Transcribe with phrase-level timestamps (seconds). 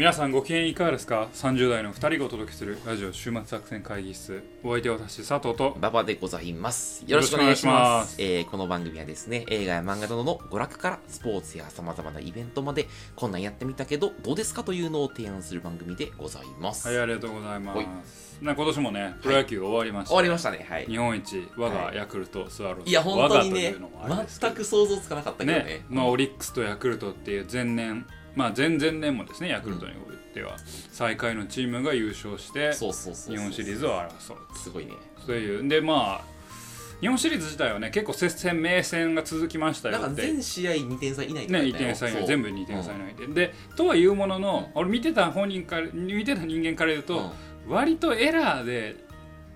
[0.00, 7.04] 皆さんご機嫌いかがですか ?30 代の2人がお届けするラジオ週末作戦会議室お相手は私佐藤とババでございます。
[7.06, 8.16] よろしくお願いします。
[8.18, 16.88] えーこの番組はですね、映画や漫画などの娯楽からスポーツや様々なイベントまで、こんなんやってみたけど、どうですかというのを提案する番組でございます。
[16.88, 20.66] はいありがとうございますな今年もねプロ野球終わりました、終わりましたね。
[20.66, 20.86] はい。
[20.86, 23.74] 日本一我がヤクルトスワローズいや、本当にね
[24.40, 25.64] 全く想像つかなかったけどね。
[25.64, 30.56] ねまあ、オリックスとヤクルトっていう前年まあ前々年もですねヤクルトにおいては
[30.92, 32.72] 最下位のチームが優勝して。
[32.72, 34.92] 日本シリーズを争うすごいね。
[35.26, 36.40] そういうでまあ
[37.00, 47.32] 日本シリーズ自体はね結構接戦名戦が続きましたよなんかって全試合2点差以内ね、2点差以内全部2点差以内で、でとはいうものの、俺見てた本人から見てた人間から言うと、
[47.66, 47.72] うん。
[47.72, 48.96] 割とエラーで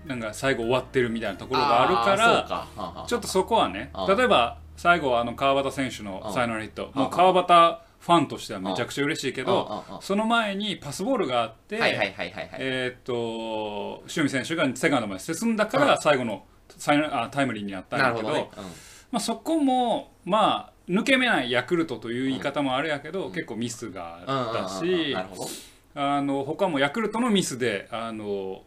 [0.05, 6.91] なんか最後終わってるみたいなところがあるからちょっとそこはね例えば最後はあの川端選手のサイナルヒット。
[6.93, 6.99] あ。
[6.99, 11.79] もう川端ファンとしてはめちゃくちゃ嬉しいけあどその前にパスボールがあって。
[11.81, 16.45] えーっと塩見選手がセカンドまで進んだから最後の
[16.79, 16.93] タ
[17.41, 18.49] イムリーになったんだけどね。
[18.57, 18.63] うん
[19.11, 25.57] まあ、そこもまあ抜け目ないヤクルトという言い方もあれやけど、結構ミスがあったうんうんうんうんし。
[25.95, 28.61] あの他もヤクルトのミスであの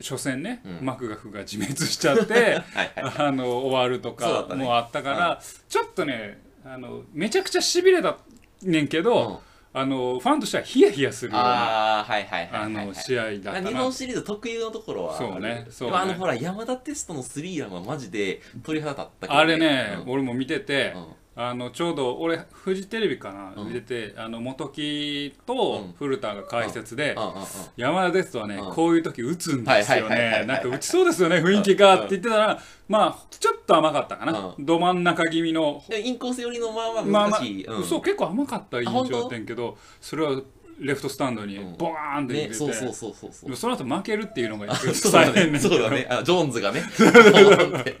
[0.00, 2.60] 初戦ね、うんマクガフが自滅しちゃって。
[3.16, 8.18] あの終わるとかもあったから、ちょっとねあのめちゃくちゃしびれた
[8.62, 9.36] ねんけど、うん。
[9.74, 12.86] あのファンとしてはヒヤヒヤするようなああ、はいはいはいあはいはい。
[12.88, 13.68] の試合だったな。
[13.70, 15.96] 日本シリーズ特有のところはそうねそうね。
[15.96, 20.12] あのほら山田テストのスリーランはマジで鳥肌立ったけどあれね、うん。
[20.12, 23.68] 俺も見てて、うんあのちょうど俺フジテレビかな、うん。
[23.68, 25.94] 見ててあの元木とうん。
[25.98, 27.32] 古田が解説で、うん。
[27.76, 28.74] 山田ですとはね、うん。
[28.74, 30.44] こういう時打つんですよね。
[30.46, 35.82] なんか打ちそうですよね雰囲気がって言ってたらまあちょっと甘かったかな、うど真ん中気味の。
[35.90, 37.84] インコース寄りのまあまあまあまあ、難しい、うん。
[37.84, 40.42] そう結構甘かった印象だったんやけどそれは
[40.78, 41.76] レフトスタンドにうん。
[41.76, 43.44] ボーンって入れて、ねそうそうそうそうそう。
[43.44, 45.58] でもその後負けるっていうのがそうだね。
[45.58, 46.06] そうだね。
[46.10, 46.82] あジョーンズがね。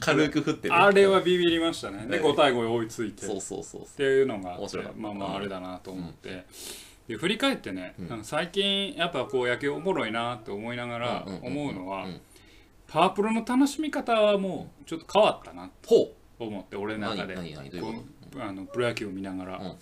[0.00, 0.74] 軽く振ってね。
[0.74, 2.06] あれはビビりましたね。
[2.06, 3.26] でね5対5追いついて。
[3.26, 4.58] そうそうそうっていうのが
[4.96, 5.32] まあまうん。
[5.32, 6.44] ああれだなと思って、
[7.08, 8.24] で振り返ってね、うん。
[8.24, 12.20] 最近やっぱこう野球おもろいなって思いながらうんうんうん思うのは、うん。
[12.86, 17.36] パワープロの楽しみ方はもうちょっと変わったなほと思って俺の中で。
[18.36, 19.76] あのプロ野球を見ながら、うん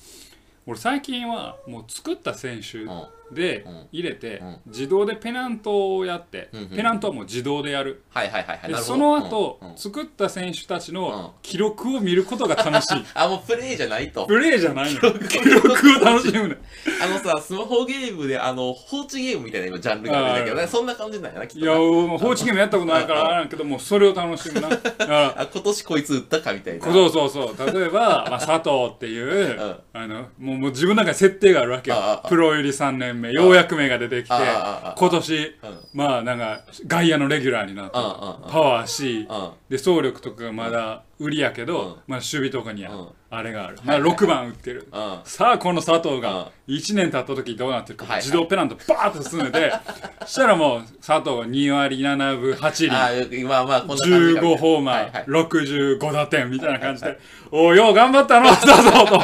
[0.67, 2.89] 俺最近はもう作った選手う
[3.33, 3.87] でうん。
[3.93, 4.57] 入れて、うん。
[4.67, 6.69] 自動でペナントをやって、うんうん。
[6.69, 8.83] ペナントはもう自動でやる、はいはいはいはい。
[8.83, 9.71] その後、うん。
[9.71, 9.77] うん。
[9.77, 10.95] 作った選手たちうん。
[10.97, 13.05] の記録を見ることが楽しい。
[13.15, 14.27] あもうプレイじゃないと。
[14.27, 15.01] プレーじゃないの。
[15.29, 16.57] 記録を楽しむね
[17.03, 24.69] あのさスマホゲームであの放置ゲームみたいな今ジャンルが出たけどあーねそんな感じなんやなきっいやとなもう放置ゲームやったことないからあれやけどもうそれを楽しむな。
[25.39, 26.85] あ今年こいつ打ったかみたいな。
[26.85, 27.73] そうそうそう。
[27.73, 29.77] 例えば、まあ、佐藤っていう、ん。
[29.93, 32.23] あのもうもう自分の中に設定があるわけよ。
[32.29, 35.79] プロ入り3年目ようやく目が出てきて今年うん。
[35.95, 39.51] まあなんか外野のレギュラーになってパワー C うん。
[39.69, 41.89] で走力とかがまだ売りやけど、うん。
[42.07, 42.99] まあ守備とかにうん。
[42.99, 45.21] はあれがある、まあ、6番打ってる、うん。
[45.25, 49.73] さあこの佐藤が1年経った時どうなってるか、自動ペナントバーッと進んでて
[50.27, 52.95] したらもう佐藤が2割7分8厘。
[52.95, 55.25] あーまあまあこんな感じか15ホーマー、はいはい。
[55.25, 57.19] 65打点みたいな感じで、
[57.51, 59.19] おお、よう頑張ったの、佐藤と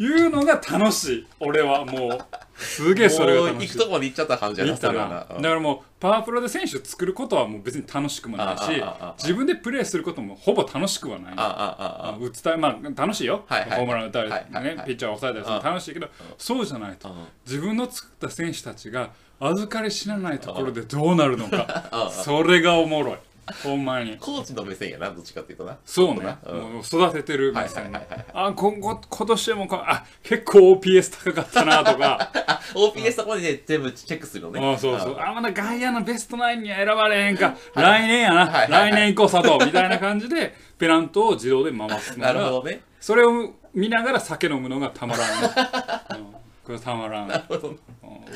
[0.00, 1.26] いうのが楽しい。
[1.40, 2.18] 俺はもう、
[2.56, 3.68] すげえそれが楽しい。
[3.68, 5.08] 行くとこまで行っちゃった感じやたな。
[5.08, 8.82] だからもう、パワープロで選手を作ることはもう別に楽しくもないし
[9.18, 11.34] 自分でプレーすることもほぼ楽しくはない。
[11.36, 13.70] あ打つたいまあ楽しいよ、はいはい。
[13.80, 14.76] ホームラン打たれて、はいはいはい。
[14.76, 16.08] ねピッチャーを抑えたりするの楽しいけど、
[16.38, 17.26] そうじゃないと、うん。
[17.46, 22.08] 自分の作った選手たちが預かり知らないところでどうなるのか。
[22.10, 23.18] それがおもろい
[23.62, 24.16] ほんまに。
[24.18, 25.78] コーチの目線やなどっちかっていうとな。
[25.84, 26.60] そうね、うん。
[26.74, 27.92] もう育ててる目線。
[28.32, 32.30] あ今後今年もこあ結構 OPS 高かったな とか。
[32.46, 34.74] あ OPS とこでね全部チェックするのね。
[34.74, 35.18] あそうそう。
[35.18, 42.82] ああまだ外野のベストナインには選ばれへんか、来年やな、来年行こう佐藤みたいな感じでペナントを自動で回すのなるほがどね。
[43.00, 45.42] それを見ながら酒飲むのがたまらん。
[45.42, 45.48] ね、
[46.10, 46.32] うん、
[46.64, 47.28] これたまらん、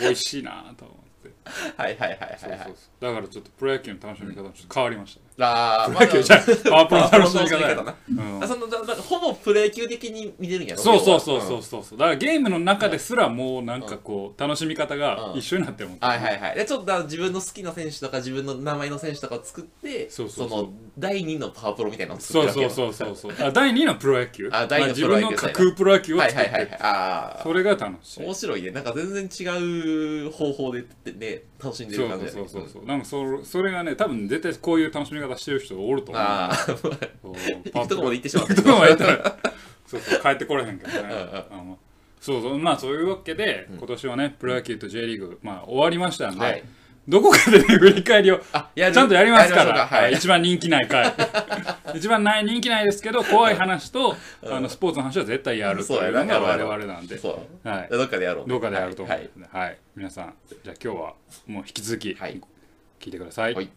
[0.00, 0.84] 美味しいなと。
[0.84, 1.03] 思って
[1.76, 2.68] はいはいはいそうはいはい。
[2.68, 8.44] そうそうだからちょっとプロ野球の楽しみ方ちょっと変わりましたね、あープロ野球じゃんパワープロの楽しみ方なうん。
[8.44, 10.80] あそのだだほぼプロ野球的に見てるんやろ？
[10.80, 11.98] そうそうそうそうそうそう。
[11.98, 15.96] だからゲームの中ですらもうなんかこう楽しみ方が一緒になってるも。
[15.96, 16.54] ん、はいはいはい。
[16.54, 20.62] でちょっとだから自分の好きな選手とか自分の名前の選手とかを作ってそうそうそう。
[20.64, 24.48] の第二のパワープロみたいなのを作ってるそうわけよそうそうそうそうあ第2のプロ野球？
[24.52, 26.80] あ第二のま自プロ野球分の架空プロ野球を作ってるはいはいはいはい。
[26.80, 28.24] ああそれが楽しい。
[28.24, 28.70] 面白いね。
[28.70, 30.84] なんか全然違う方法で
[31.16, 32.48] ね楽しんでそうる感じだね。
[32.48, 36.22] そうそうそうなんかそそれがね多分絶対こういう楽しみ方してる人がおると思う。
[36.22, 36.50] あ
[37.72, 39.36] 行くとこまで行ってしまった行くとこまで行ったら
[39.86, 40.98] そうそう帰ってこれへんけどね。
[41.50, 41.78] あの
[42.20, 42.58] そうそう。
[42.58, 43.78] まあそういうわけで、うん。
[43.78, 46.62] 今年はねプロ野球と J リーグ、まあ、終わりましたんで、はい
[47.06, 49.86] どこかでね振り返りをちゃんとやりますから。
[49.86, 50.14] はい。
[50.14, 51.12] 一番人気ない回。
[51.94, 57.68] 一番ない人気ないですけど怖い話と、あのスポーツの話は絶対やるというのが我々なんで、そう。
[57.68, 59.02] はい、どっかでやろうどっかでやると。
[59.02, 59.78] 思うはい。
[59.94, 61.14] 皆さんじゃあ今日は
[61.46, 62.40] もう引き続きはい。
[63.00, 63.68] 聞いてください、はい。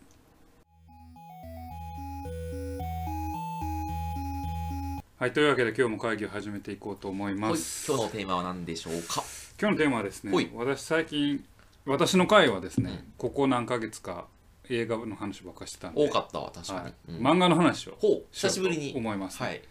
[5.20, 7.58] はい、というわけで今日も会議を始めていこうと思いまはい。
[7.58, 7.92] す。
[7.92, 9.22] 今日のテーマは何でしょうか？
[9.60, 11.44] 今日のテーマはですね、私最近、
[11.88, 13.14] 私の会はですね、うん。
[13.18, 14.28] ここ何ヶ月か
[14.70, 17.12] 映画の話ばっかりしてたんで、多かったわ確かはい。
[17.12, 17.28] に、うん。
[17.28, 18.94] 漫画の話をほう久しぶりに。
[18.96, 19.42] 思います。
[19.42, 19.62] はい。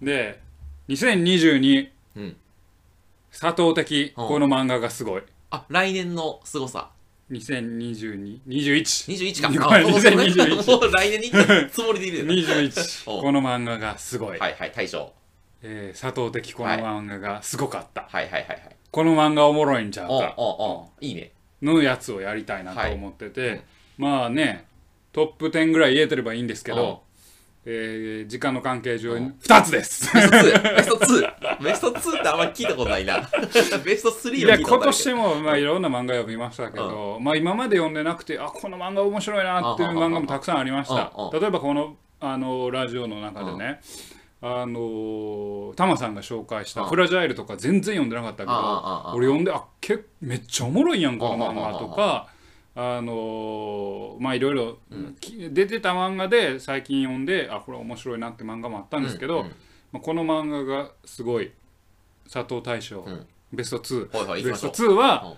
[0.00, 0.40] で、
[0.88, 2.36] 2022うん。
[3.30, 4.28] 佐藤的うん。
[4.28, 5.22] この漫画がすごい。
[5.50, 6.90] あ来年の凄さ。
[7.30, 8.80] 2022、21。
[9.12, 9.48] 21か。
[9.66, 15.12] ごめんあそうそう2021もう来年に行ったつもりでいるよ21お この漫画がすごい、はいはい大将。
[15.62, 18.24] えー佐藤的この漫画がすごかった、はい。
[18.24, 21.04] はいはいはいこの漫画おもろいんちゃうおうかおうおう。
[21.04, 21.32] いいね
[21.66, 23.50] のやつをやりたいなと思ってて、はい。
[23.50, 23.60] うん
[23.98, 24.66] まあね
[25.12, 27.02] トップ10ぐらい言えてればいいんですけど、
[27.64, 29.34] えー時間の関係上うん。
[29.40, 30.14] 2つです。
[30.14, 33.20] ベスト2ベスト2ベスト2ってあんまり聞いたことないな。
[33.82, 40.58] ベスト3を聞いたことあるけ年もまあいろんな漫画読みましたけど、まあ今まで読んでなくてあこの漫画面白いなっていう漫画もたくさん。
[40.58, 43.80] ありましたうんうん例えばこのあのラジオの中でね、
[44.42, 52.28] あのタマさんが紹介した「うんフラジャイル」とか全然読んでなかったけど俺読んであけめっちゃおもろいやんこの漫画とか
[52.74, 54.78] あのまあいろいろ
[55.18, 59.52] き出てた漫画で最近読んであこれ面白いなって漫画もあったんですけど、うんうん。
[59.92, 61.52] まあ、この漫画がすごい
[62.30, 63.26] 佐藤大賞、うん。
[63.52, 64.70] ベスト2、はいはい行きましょう。
[64.72, 65.36] ベスト2はうん。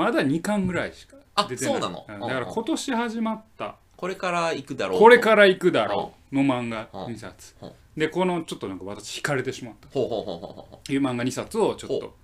[0.00, 1.74] まだ2巻ぐらいしかあ出てない。
[1.74, 2.18] そうなの？
[2.18, 2.28] ん。
[2.28, 3.74] だから今年始まった。
[3.96, 7.14] これから行くだろうこれから行くだろうの漫画うん。
[7.14, 7.56] 2冊。
[7.60, 9.88] うんでこのちょっとなんか私惹かれてしまった。
[9.90, 12.14] ほうほうほうほうほという漫画2冊をちょっと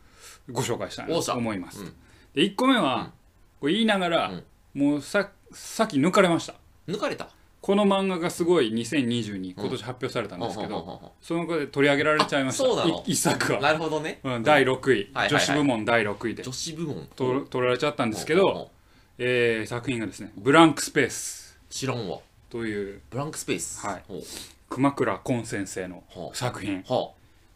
[0.50, 1.80] ご紹介したいなと思います。
[1.82, 1.94] うん。
[2.34, 2.82] で1個目うん。
[2.82, 3.12] は
[3.60, 4.44] これ言いながらうん。
[4.80, 6.54] もうささっき抜かれました。
[6.86, 7.28] う抜かれた？
[7.60, 12.64] この漫画がすごい2022今年発表されたんですけどほうほうほうほその中で取り上げられちゃいました。
[12.64, 13.02] あそうなの？
[13.06, 13.58] い一作は。
[13.58, 14.20] うなるほどね。
[14.22, 14.76] うん第6位。
[14.76, 15.28] はいはいはい。
[15.30, 16.42] 女子部門第6位で。
[16.44, 17.06] 女子部門。
[17.16, 18.70] と取られちゃったんですけどほうほうほう。
[19.18, 21.58] えー作品がですね「ブランクスペース。
[21.68, 22.18] 知らんわ」
[22.50, 23.00] という。
[23.10, 23.84] ブランクスペース。
[23.84, 24.02] はい。
[24.06, 24.22] ほう
[24.68, 26.02] 熊倉昆先生の
[26.32, 27.12] 作品、は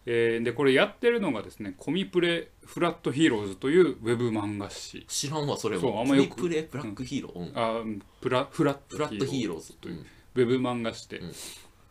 [0.07, 5.05] えーでこれやってるのがですねコミプレフラットヒーローズというウェブ漫画誌。
[5.07, 7.39] あ知らんわそれもそうあんまよくプレブラックヒーロー。
[7.39, 7.59] うん。
[7.59, 10.01] あうんプラフラットヒーローズといううん。
[10.01, 11.33] ウェブ漫画誌で、うん。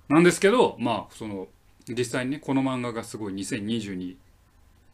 [0.09, 1.47] なんですけどまあその
[1.87, 4.15] 実際にねこの漫画がすごい2022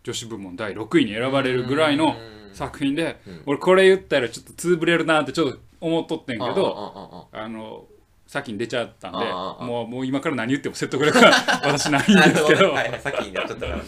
[0.04, 2.56] 女子部門第6位に選ばれるぐらいのうん。
[2.56, 3.42] 作品で、うん。
[3.46, 7.46] 俺これ言ったらちょっとつぶれるなってちょっと思っとってんけど、あああああ。
[7.46, 7.86] あの
[8.28, 11.32] 先に出ちゃったんでもうもう今から何言っても説得力が
[11.64, 12.68] 私ないんですけど。
[12.68, 12.74] ど。
[12.74, 13.00] はいはい。
[13.00, 13.84] さっきになっちゃったからね。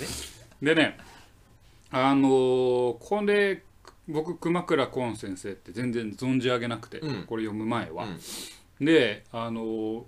[0.62, 0.98] でね
[1.92, 3.64] あのーこれ
[4.08, 7.24] 僕熊倉昆先生って全然存じ上げなくて、うん。
[7.24, 8.06] これ読む前は、
[8.80, 8.86] うん。
[8.86, 10.04] であのー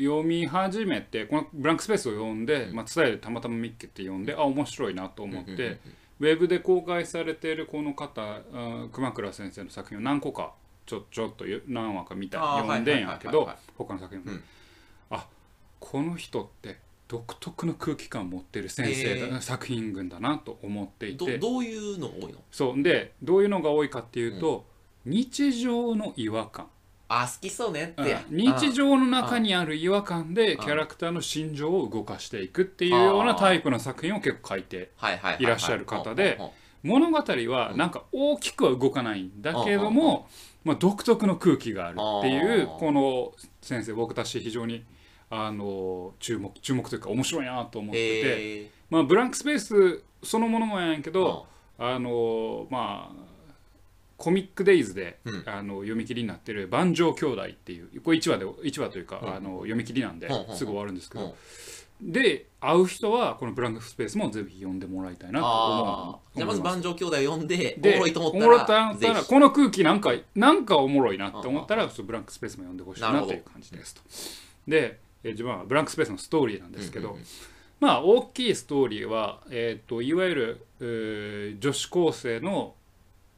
[0.00, 2.76] 読み始めてこのブランクスペースを読んで、うん。
[2.76, 5.78] まあ、伝えでたまたま見っけて読んであ面白いなと思って、
[6.20, 10.52] ウェブで公開されているこの方あ熊倉先生の作品を何個か
[10.88, 14.42] ちょちょっとゆ何話か見た読んでんやけど他の作品も、うん。
[15.10, 15.26] あ
[15.78, 19.40] この人って独特の空気感を持ってる先生だ、へー。
[19.42, 21.36] 作品群だなと思っていて。
[21.36, 22.38] どどういうのが多いの？
[22.50, 22.82] そう。
[22.82, 24.64] でどういうのが多いかっていうと、
[25.04, 26.68] 日常の違和感。
[27.10, 28.36] あ好きそうねってうん。
[28.36, 30.60] 日常の中にある違和感でうん。
[30.60, 36.38] キャラクターの心情を動かしていくっていうようなタイプの作品を結構書いてはいらっしゃる方で
[36.82, 40.28] 物語はなんか大きくは動かないんだけどうんうんも、
[40.68, 44.84] まあ、独特の空気があるっていううんこの先生僕たち非常に
[45.30, 51.46] あの注目注目というか面白いなと思うってて、へえまあ、ブランクスペースそのものもやんやけうんど、
[51.78, 53.28] あのまあ
[54.18, 55.44] コミックデイズで、うん。
[55.46, 59.34] あの読み切りになってる「万丈兄弟」っていうこれ1話で一話というか、うん。
[59.34, 61.32] あの読み切りなんで、すぐ終わるんですけど、うん
[62.00, 74.02] で会う人はこのブランクスペースもぜひ読んでもらいたいなとあ思うあじゃあまず万丈兄弟を読んでおでもろいと思ったらこの空気なんかなんかおもろいなって思ったら、ブランクスペースも読んでほしいなという感じですと。
[74.68, 77.18] で、え自分はブランクスペースのストーリーなんですけど、
[77.80, 82.74] まあ大きいストーリーは、えー、といわゆる、えー女子高生の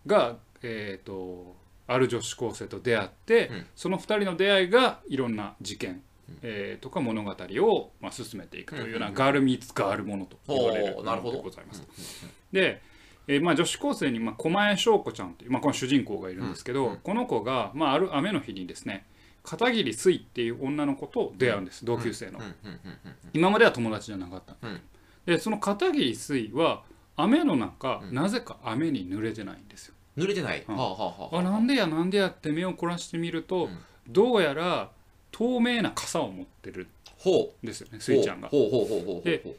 [0.07, 3.67] が、えー、とある女子高生と出会って、うん。
[3.75, 6.03] その2人の出会いがいろんな事件、
[6.43, 11.39] えーとか物語を、まあ、進めていくというような、ガールミーツガールものと言われるほうなるほど。
[11.39, 11.85] ものでございます。
[12.53, 12.83] で、
[13.27, 19.07] えーまあ、女子高生に、まあ、狛江翔子ちゃんという、まあ、この主人公がいるんですけど、この子が、まあ、ある雨の日にですね
[19.43, 22.41] 片桐水っていう女の子と出会うんです、同級生の。
[23.33, 24.81] 今までは友達じゃなかった、うん。
[25.27, 26.83] でその片桐水は
[27.17, 28.15] 雨の中、うん。
[28.15, 29.95] なぜか雨に濡れてないんですよ。
[30.17, 33.79] 濡れてない、あなんでやなんでやって目を凝らしてみると、うん。
[34.09, 34.91] どうやら
[35.31, 38.01] 透明な傘を持ってるほんですよねう。
[38.01, 38.51] スイちゃんが。
[38.51, 39.57] で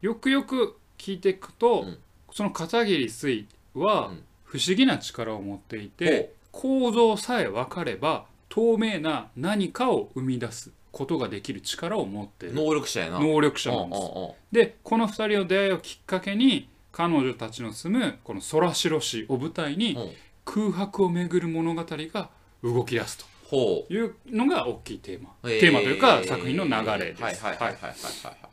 [0.00, 1.98] よくよく聞いていくと、うん。
[2.32, 4.24] その片桐水はうん。
[4.44, 12.54] 不思議な力を持っていて、構造さえ分かれば透明な何かを生み出すことができる力を持っている。
[12.54, 13.20] 能力者やな。
[13.20, 14.02] 能力者なんです。
[14.50, 20.12] でこの2人の出会いをきっかけに彼女たちの住むこの空白市を舞台にうん。
[20.44, 22.30] 空白をめぐる物語が
[22.62, 27.22] 動き出すほというのが大きいテーマ、うテーマというか作品の流れです。
[27.22, 27.92] はいはいはいはいはい
[28.26, 28.48] は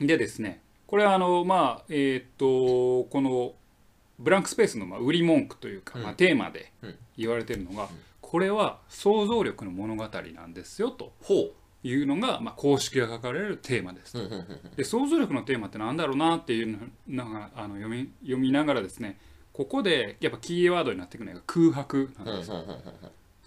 [0.00, 0.06] い。
[0.06, 3.52] でですねこれはあのまあえーっとこの
[4.18, 6.04] ブランクスペースのまあ売り文句というか、うん。
[6.04, 6.94] まあ、テーマでうん。
[7.16, 7.88] 言われてるのが、
[8.20, 11.50] これは想像力の物語なんですよとほ
[11.82, 14.22] いうのが、まあ、公式が書かれるテーマですう。
[14.22, 14.76] うんうんうん。
[14.76, 19.18] で想像力のテーマってなんだろうなっていうのがあの読み読みながらですね
[19.52, 22.78] ここでやっぱキーワードになってくるのが空白なんです、うんうんうんうん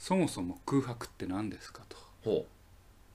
[0.01, 1.96] そもそも空白って何ですかと。
[2.24, 2.48] ほ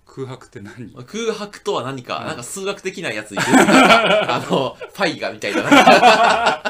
[0.06, 0.92] 空白って何？
[0.94, 2.26] う空白とは何か、うん。
[2.28, 5.64] なんか数学的なやついる あのファイガみたいな。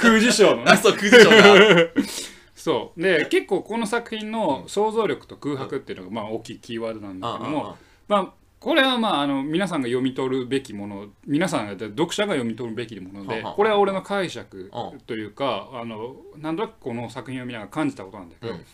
[0.00, 0.72] 空辞書のね。
[0.72, 1.88] あそう空想が
[2.56, 3.00] そう。
[3.00, 7.76] で結構この作品の想像力と空白っていうのがまあ大きいキーワードなんだけども、
[8.08, 18.64] まあこれはまああの皆さんが読み取るべきもの皆さんが読者が読み取るべきものでこれは俺の解釈うというかあのなんとなくこの作品を見ながら感じたことなんだけど、うん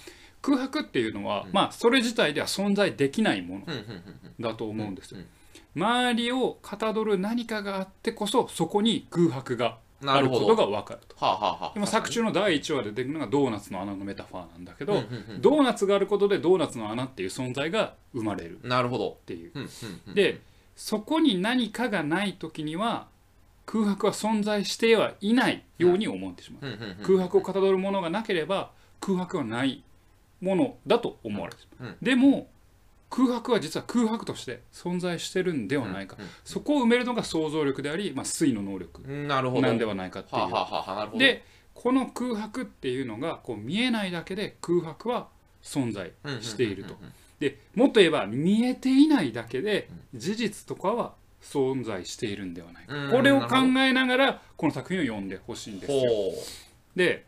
[0.47, 1.53] 空白っていうのは、うん。
[1.53, 3.67] まあそれ自体では存在できないもの
[4.39, 5.19] だと思うんですよ。
[5.19, 5.27] うん
[5.77, 9.77] 周りをかたどる何かがあってこそそこに空白が
[10.07, 11.15] あることが分かると。
[11.23, 11.75] はあはあはあ。
[11.75, 15.43] でも作中の第1話で出てくるのがドーナツの穴のメタファーなんだけど、うんうんうん。
[15.43, 19.19] ドーナツがあることでドーナツの穴っていう存在が生まれるなるほど。
[19.21, 19.51] っていう。
[19.55, 19.69] うんうん
[20.09, 20.41] うんで
[20.77, 23.09] そこに何かがない時には
[23.65, 26.67] 空白は存在してはいないように思ってしまう。
[26.67, 26.97] うんうんうん。
[27.03, 29.83] 空白をかたどるものがなければ空白はない
[30.41, 31.61] ものだと思われて
[32.03, 32.49] でも
[33.09, 36.17] 空白は実は空白として存在してるんではないか。
[36.19, 39.63] うんそこを埋めるのが想像力であり、まあ、推の能力うんなるほど。
[39.63, 40.41] なんではないかっていう。
[40.43, 45.29] はあはあはでこの空白っていうのがこう見えないだけで空白は
[45.63, 46.97] 存在していると。
[47.39, 52.95] でもっと言えば見えていないだけで事実とかは存在しているんではないか。
[52.95, 53.11] うん。
[53.13, 56.01] これを考えながらこの作品を読んでほしいんですよ。
[56.01, 56.35] ほ
[56.97, 57.25] で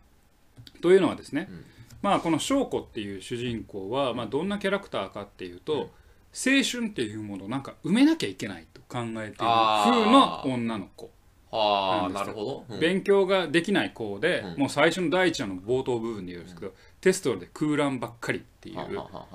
[0.81, 1.65] というのはですね、うん
[2.03, 5.81] まあこの翔子っていう主人公は、まあ、どんなキャラクターかっていうと、うん。
[5.81, 11.11] 青春っていうものをなんか埋めなきゃいけないと考えている風の女の子。
[11.51, 12.65] あなるほど。
[12.69, 12.81] うん。
[12.81, 14.61] 勉強ができない子で、うん。
[14.61, 18.77] もう最初の第一話の冒頭部分で言うんですけど、テストで空欄ばっかりっていう、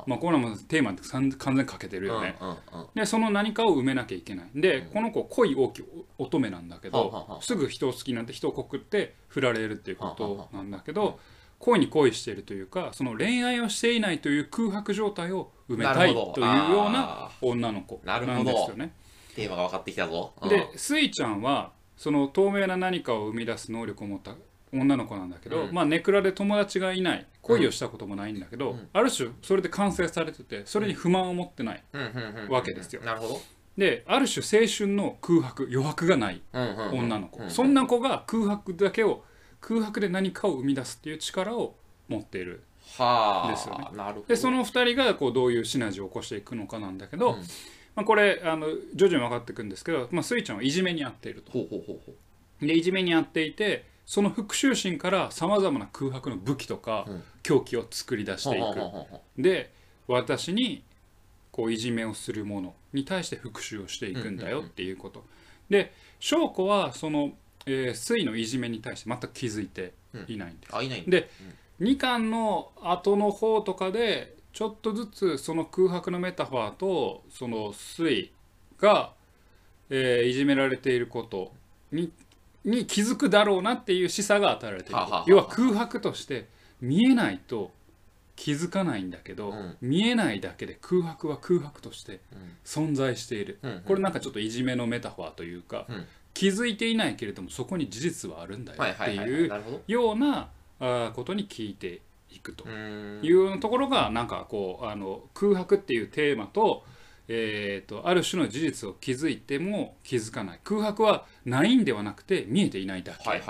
[0.05, 2.87] まあ、これはもうテーマって完完全に欠けてるよね、うんうんうん。
[2.93, 4.49] でその何かを埋めなきゃいけない。
[4.53, 4.89] で、うん。
[4.89, 5.85] この子恋大きい
[6.19, 11.19] 乙女なんだけど、すぐ人を好きになって人を告って振られるっていうことなんだけど、
[11.59, 18.93] 恋に恋しているというかその恋愛をしていないという空白状態を埋めたいというようなあ女の子なんですよね。
[19.31, 20.33] ーテーマが分かってきたぞ。
[20.41, 20.49] うん。
[20.49, 24.35] でスイちゃんはその透明な何かを生み出す能力を持った
[24.73, 25.73] 女の子なんだけど、うん。
[25.73, 27.25] まあネクラで友達がいない。
[27.41, 28.89] 恋をしたこともないんだけど、うん。
[28.93, 31.83] ある種それで完成されててそれに不満を持ってない
[32.49, 33.01] わけですよ。
[33.01, 33.41] なるほど。
[33.77, 36.41] である種青春の空白余白がない
[36.93, 39.23] 女の子、うそんな子が空白だけを
[39.63, 41.75] 空白で何かを生み出すっていう力を
[42.09, 42.63] 持っている
[42.97, 43.87] はあですよね。
[43.95, 44.25] なるほど。
[44.27, 47.37] でその2人がこうどういうシナジーを起こしていくのかなんだけど、うん。
[47.95, 51.51] まあ、これあの徐々に分かっていくんですけど、まあ、スイちゃんはいじめにあっていると。
[51.51, 52.13] ほうほうほうほ
[52.61, 52.65] う。
[52.65, 57.23] でいじめにあっていてその復讐心からさまざまな空白の武器とかうん。
[57.43, 59.71] 凶器を作り出していほうほうくほうほで
[60.07, 60.83] 私に
[61.51, 65.25] こういじめをする者に対して復讐をしていくんだよっていうこと。
[65.69, 67.33] で翔子はその、
[67.65, 69.93] えー、水のいじめに対して全く気づいて
[70.27, 70.73] いないんです。
[70.73, 71.11] うあいないんだ。
[71.11, 71.29] で
[71.81, 78.31] 2巻の後の方とかでちょっとずつその空白のメタファーとその水
[78.79, 79.13] が、
[79.89, 81.51] えーいじめられていること
[81.91, 82.11] に
[82.63, 84.95] に気づくだろうなっていう示唆が与えられている。
[84.95, 85.25] はあはあはあ。
[85.27, 86.47] 要は空白として
[86.79, 87.71] 見えないと
[88.35, 89.77] 気づかないんだけど、うん。
[89.81, 92.57] 見えないだけで空白は空白としてうん。
[92.63, 93.81] 存在している、うんうん。
[93.81, 99.49] これなんかちょっといじめのメタファーというか、うん気づいていないけれどもそこに事実はあるんだよってはいう
[99.87, 100.49] ような
[101.13, 102.67] ことに聞いていくと。
[102.67, 106.83] いうようなところがなんかこうあの空白っていうテーマと,、
[107.27, 110.59] えー、とある種の事実を気づいても気づかない。
[110.63, 113.41] 空白はないんではなくて見えていないだけっ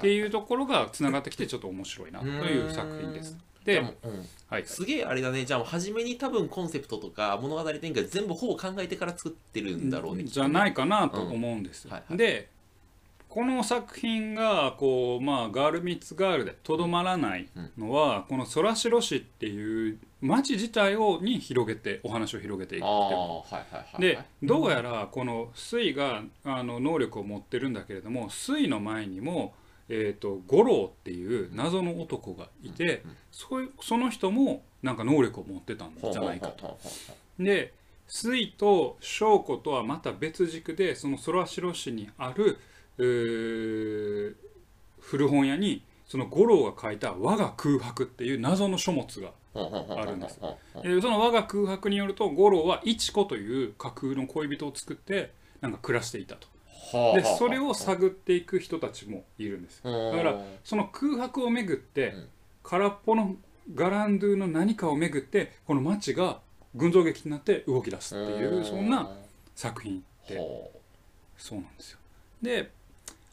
[0.00, 3.38] ていうところがつながってきてちょっと面白いなという作品です。
[3.74, 4.26] でううん。
[4.48, 5.44] はい、すげえあれだね。
[5.44, 10.24] じゃあ初めに多分コンセプトとか物語展開全部ほぼ考えてから作ってるんだろうね。
[10.24, 11.88] じゃないいかなと思うんです。
[11.88, 12.18] はいはい。
[12.18, 12.48] で
[13.28, 17.48] この作品がこう、まあ、ガール・ミッツ・ガールでとどまらない
[17.78, 29.54] のは、このソラシロ市っていう町自体をに広げてお話を広げていくああはいはいはいでどうやらこの水があの能力を持ってるんだけれども水の前にも、
[29.92, 36.78] えー、と五郎っていう謎の男がいて、そういうその人もなんか能力を持ってたんじゃないかと。
[37.38, 37.74] で
[38.06, 42.58] 水と翔子とはまた別軸でその空白市にある
[45.00, 50.40] 古本屋にその五郎が書いた「我が空白」っていう謎の書物があるんです。
[50.82, 56.48] でその我が空白によると五郎は一子という架空の恋人を作ってなんか暮らしていたと
[56.92, 62.28] でそれを探っていく人たちもいるんですだからその空白をめぐって、ん。
[62.62, 63.36] 空っぽの
[63.74, 66.40] ガランドゥの何かをめぐってこの街が
[66.74, 69.10] 群像劇になって動き出すっていうそんな
[69.54, 70.70] 作品でほ
[71.36, 71.98] そうなんですよ。
[72.42, 72.70] で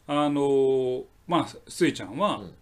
[0.06, 2.54] あのーまあスイちゃんは、うん。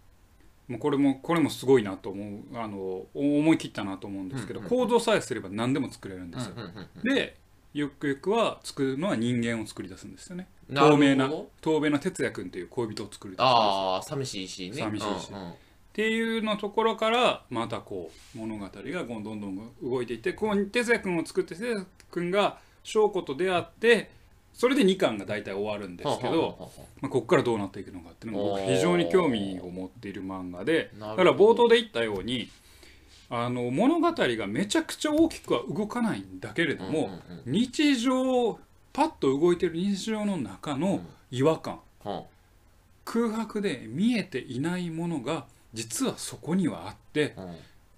[0.67, 6.55] もうこれもこれもすごいなと思うあの思い切ったなと思うんですけど、構造さえすれば何でも作れるんですよ、
[7.03, 7.37] で
[7.77, 10.47] ゆくゆくは作るのは人間を作り出すんですよね。
[10.73, 11.31] 透明な
[11.61, 14.77] 透明な哲也君っていう恋人を作り出すんですよああ寂しいしね。
[14.81, 15.29] 寂しいし。
[15.31, 15.51] うんうん。
[15.51, 15.53] っ
[15.93, 24.11] ていうのところからまたこう物語がどんどん動いていってこう哲也君を作って哲也君が翔子と出会って
[24.53, 32.49] それで2巻が大体終わるんですけど、まあ、ここからどうなっていくのかっていうのが僕非常に興味を持っている漫画でだから冒頭で言ったように
[33.29, 37.09] あの物語がめちゃくちゃ大きくは動かないんだけれども、
[37.45, 38.59] 日常
[38.93, 42.23] パッと動いてる日常の中の違和感、は
[43.07, 47.35] 空白で見えていないものが実はそこにはあって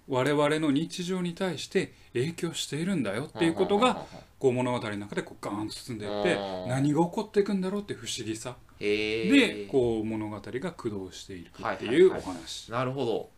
[0.08, 4.04] 我々の日常に対して影響しているんだよっていうことが
[4.38, 8.56] こう物語の中でこうガーンと進んでいってうん何が起こっていくんだろうって不思議さ。
[8.78, 12.70] でこう物語が駆動していくっていうお話。
[12.70, 13.30] なるほど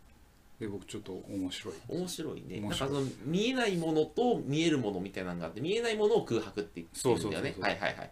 [0.63, 1.73] で僕ちょっと面白い。
[1.89, 2.61] 面白いね。
[2.61, 7.19] なんかその見えないものと見えるものみたいなのがあって見えないものを空白って言ってるんだよね。
[7.19, 7.63] そうそうそうそう。
[7.63, 8.11] はいはいはい。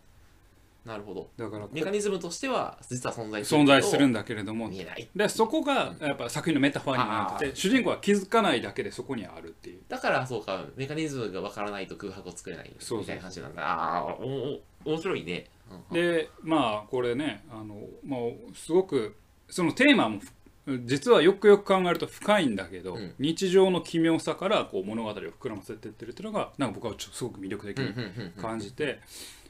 [0.85, 1.29] なるほど。
[1.37, 4.67] だからこメカニズムとしては実は存在する存在するんだだけれども。
[4.67, 5.07] 見えない。
[5.15, 9.79] でそこがやっぱ作品のメタファーになってて主人公は気づかないだけでそこにあるっていう。
[9.87, 13.61] だからそうかメカニズムがわからないと空白を作れないそうそうみたいな話なんだ。
[13.63, 15.45] ああおお面白いね。
[15.69, 15.93] うんうん。
[15.93, 18.19] でまあこれねあの、まあ、
[18.55, 19.15] すごく
[19.49, 20.19] そのテーマも
[20.85, 23.13] 実はよくよく考えると深いんだけど、うん。
[23.19, 28.99] 日常の奇妙さからこう物語を膨らませてってるっていうのがなんか僕はちょすごく魅力的にうんうんうんうん感じて。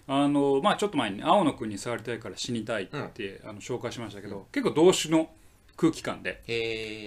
[0.08, 5.30] あのまあ、ちょっと前に「青の国に触りたいから死にたい」って、あの紹介しましたけど、結構同種の
[5.78, 6.42] 空気感で。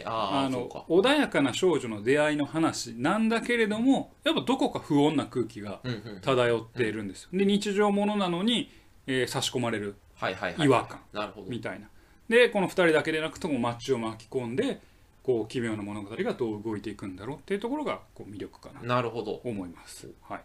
[0.07, 6.20] ああの穏やかな少女の出会いの話なんだけれどもやっぱどこか不穏な空気がうんうん。
[6.22, 7.31] 漂っているんですよ。
[7.33, 8.70] で日常ものなのに、
[9.07, 9.96] えー差し込まれる
[10.59, 11.00] 違和感
[11.48, 11.88] みたいな。
[12.28, 14.80] でこの2人だけでなくても街を巻き込んで
[15.22, 19.40] こう奇妙な物語がどう動いていくんだろうっていうところがこう魅力かなとなるほど。
[19.44, 20.10] 思います。
[20.22, 20.40] はい、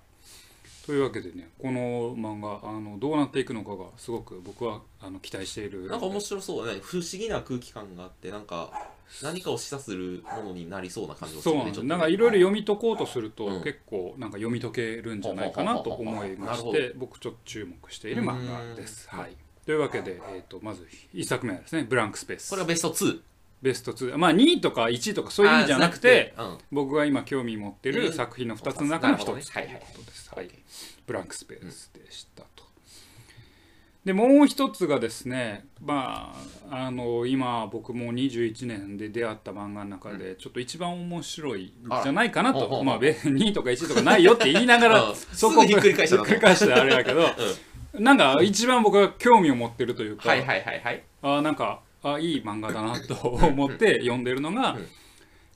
[0.85, 5.87] というわけでねこの漫画あのどうなっていくのかがすごく僕はあの期待している。
[5.87, 6.79] なんか面白そうだね。
[6.81, 8.71] 不思議な空気感があってなんか
[9.21, 11.97] 何かを示唆するものになりそうな感じがすそうなんでするねちょっとね。
[11.97, 13.63] なんかいろいろ読み解こうとすると、うん。
[13.63, 19.09] 結構なんか読み解けるんじゃないかなと思いまして僕ちょっと注目している漫画です。
[19.11, 19.19] うん。
[19.19, 19.35] はい、
[19.69, 23.19] というわけで、えー、とまず1作目はですね「ブランクスペース」これはベスト2
[23.61, 30.31] ベスト2まあ2位とか1位とかそういう意味じゃなくてあー僕が今興味持ってる作品の2つの中の1つということです。
[30.35, 30.49] はい、
[31.05, 32.63] ブランクスペースでしたと。
[34.05, 36.33] でもう一つがですねま
[36.71, 42.85] ああの今僕も21年で出会った漫画の中でちょっと一番面白いんじゃないかなと、あらほうほうほう。
[42.85, 45.15] まあべ2位とか1位とかないよって言いながらうん。
[45.15, 47.27] そこすぐひっくり返したなひっくり返してあれやけど、
[47.93, 51.03] なんか一番僕が興味を持ってるというか、はいはいはいはい。
[51.21, 54.87] あなんかあいい漫画だなと 思って読んでるのが、うん。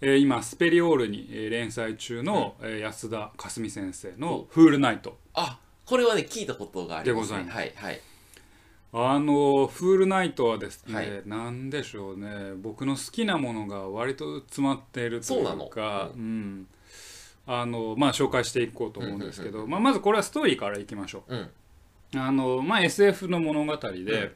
[0.02, 5.18] えー今スペリオールにえー連載中の、えー安田かすみ先生の「フールナイト。
[5.34, 7.40] あこれはね聞いたことがありますね。
[7.40, 7.58] でございます。
[7.58, 8.02] はいはい」
[8.96, 11.22] あの「フールナイト」はですね、はい。
[11.26, 12.54] なんでしょうね。
[12.56, 16.68] 僕の好きなものが割と詰まっているといそうなかううん。
[17.46, 21.36] あのまあ紹介していこうと思うんですけど、まあ、まずこれはストーリーからいきましょう。
[21.36, 21.50] うん
[22.16, 24.32] あのまあ、SF の物語で、ん。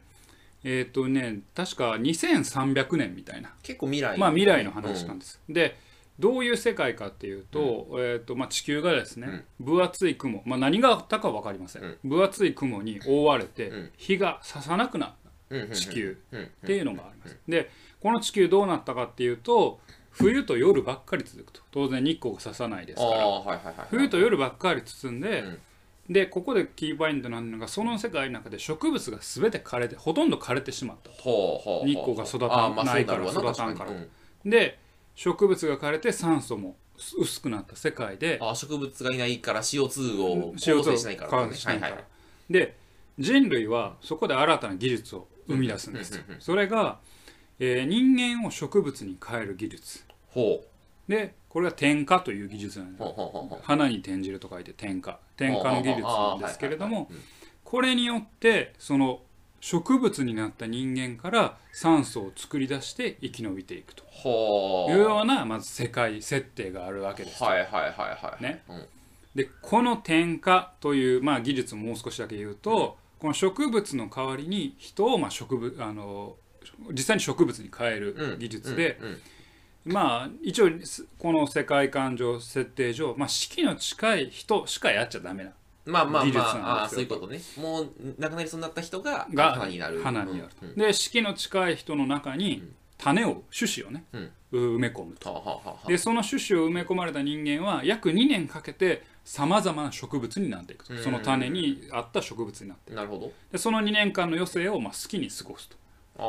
[0.63, 3.54] えっ、とね確か2300年みたいな。
[3.63, 5.42] 結構未来まあ、未来の話なんです。
[5.48, 5.78] で
[6.20, 12.10] どういう世界かっていうと,、えーとまあ、地球がですね、分厚い雲、まあ、何があったか分かりません、うん。
[12.10, 13.92] 分厚い雲に覆われて、うん。
[13.98, 15.13] 日が差さなくなっ
[15.50, 16.18] うんうんうんた地球。
[16.32, 17.38] うんっていうのがあります。
[17.48, 19.80] でこの地球どうなったかっていうと
[20.12, 21.62] 冬と夜ばっかり続くと。
[21.72, 23.10] 当然日光が差さないですから。
[23.10, 23.88] ああはいはいはい。
[23.90, 25.60] 冬と夜ばっかり包んで、うん
[26.10, 33.91] でここでキーポイントなのがその世界の中で植物が全て枯れてほとんど枯れてしまった日光が育たないから育たんから
[34.46, 34.80] で
[35.15, 36.78] 植物が枯れて酸素も
[37.20, 38.39] 薄くなった世界で。
[38.41, 42.08] あ植物がいないから CO2 を CO2 構成しないから構成しないからはいは
[42.50, 42.54] い。
[42.54, 42.76] で
[43.20, 46.15] 人類はそこで新たな技術を生み出すんです。
[46.15, 47.00] ようんうんうんそれが、
[47.60, 50.04] えー人間を植物に変える技術。
[50.30, 50.63] ほ
[51.08, 53.04] でこれが点火という技術なんです
[53.63, 57.10] 花に転じると書いて点火点火の技術なんですけれども
[57.63, 59.21] これによってその
[59.60, 64.04] 植物になった人間から酸素を作り出して生き延びていくと。
[64.89, 67.50] いうようなまず世界設定があるわけですよ。
[67.50, 68.63] はいはいはいはいね。
[68.69, 68.86] うん。
[69.36, 76.36] でこの点火という、まあ、技術をもう少しだけ言うと、この植物の代わりに人を、まあ、植物あの
[76.91, 79.21] 実際に植物に変える技術で、うんうん
[79.88, 85.52] まあ一応すこの世界観上設定上、まあ、式の近い人しかやっちゃダメな
[85.88, 87.39] まあまあまあそういうことね。
[87.58, 90.02] もう亡くなりそうになった人がが花になる。
[90.02, 92.63] 花になるで式の近い人の中に
[92.97, 94.32] 種を種子をね、うん。
[94.52, 95.62] 埋め込むと。
[95.88, 102.95] でその種子を埋め込まれた人間は約2年かけてさまざまな植物になっていくその種に合った植物になっていく。
[102.95, 103.32] なるほど。
[103.52, 105.78] でその2年間の余生をまあ好きに過ごすと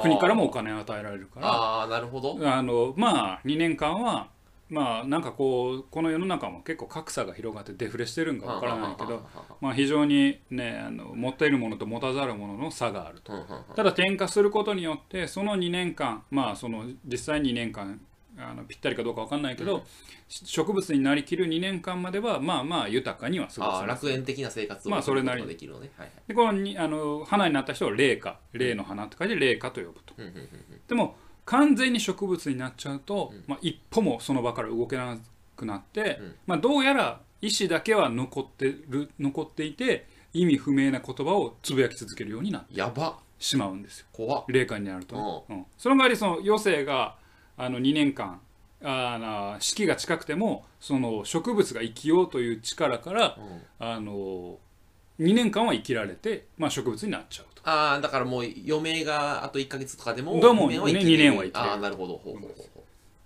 [0.03, 1.49] 国からもお金を与えられるから。
[1.49, 2.39] ああなるほど。
[2.43, 4.29] あのまあ2年間は
[4.71, 9.27] まあなんかこうこの世の中も結構格差が広がってデフレしてるんかわからないけど
[9.61, 13.33] まあ非常にねあの持っているものと持たざるものの差があると。
[13.75, 18.01] ただ転化することによってその2年間まあその実際2年間
[18.39, 19.85] あのぴったりかどうかわかんないけど、
[20.29, 25.49] 植物になりきる2年間まではまあまあ豊かには過ごせます楽園的な生活をまあそれなりに。
[25.49, 25.91] できるのね。
[25.97, 26.29] はいはい。
[26.29, 28.37] でこのにあの花になった人を霊花。
[28.53, 30.15] 霊の花って書いて霊花と呼ぶと。
[30.19, 30.27] うん。
[30.27, 30.35] うん。
[30.35, 30.51] うん。
[30.87, 35.17] でも完全に植物になっちゃうと、まあ、一歩もその場から動けな
[35.57, 36.35] くなって、うん。
[36.47, 43.19] まあ、どうやら意思だけは残ってる残っていて意味不明な言葉をつぶやき続けるようになってやば。
[43.39, 44.07] しまうんですよ。
[44.13, 44.45] 怖っ。
[44.49, 45.67] 霊感になるとね、うん。
[45.79, 47.17] その代わりその余生が
[47.59, 48.41] あの2年間
[48.83, 53.87] あの四季が近くてもその植物が生きようという力からうん。
[53.87, 54.59] あの
[55.21, 57.63] 2年間は生きられて、まあ、植物になっちゃうと。
[57.69, 61.53] ああだからもう余命があと1か月とかでももね二年は生きれる。
[61.55, 62.17] ああなるほど。
[62.19, 62.79] ほうほうほう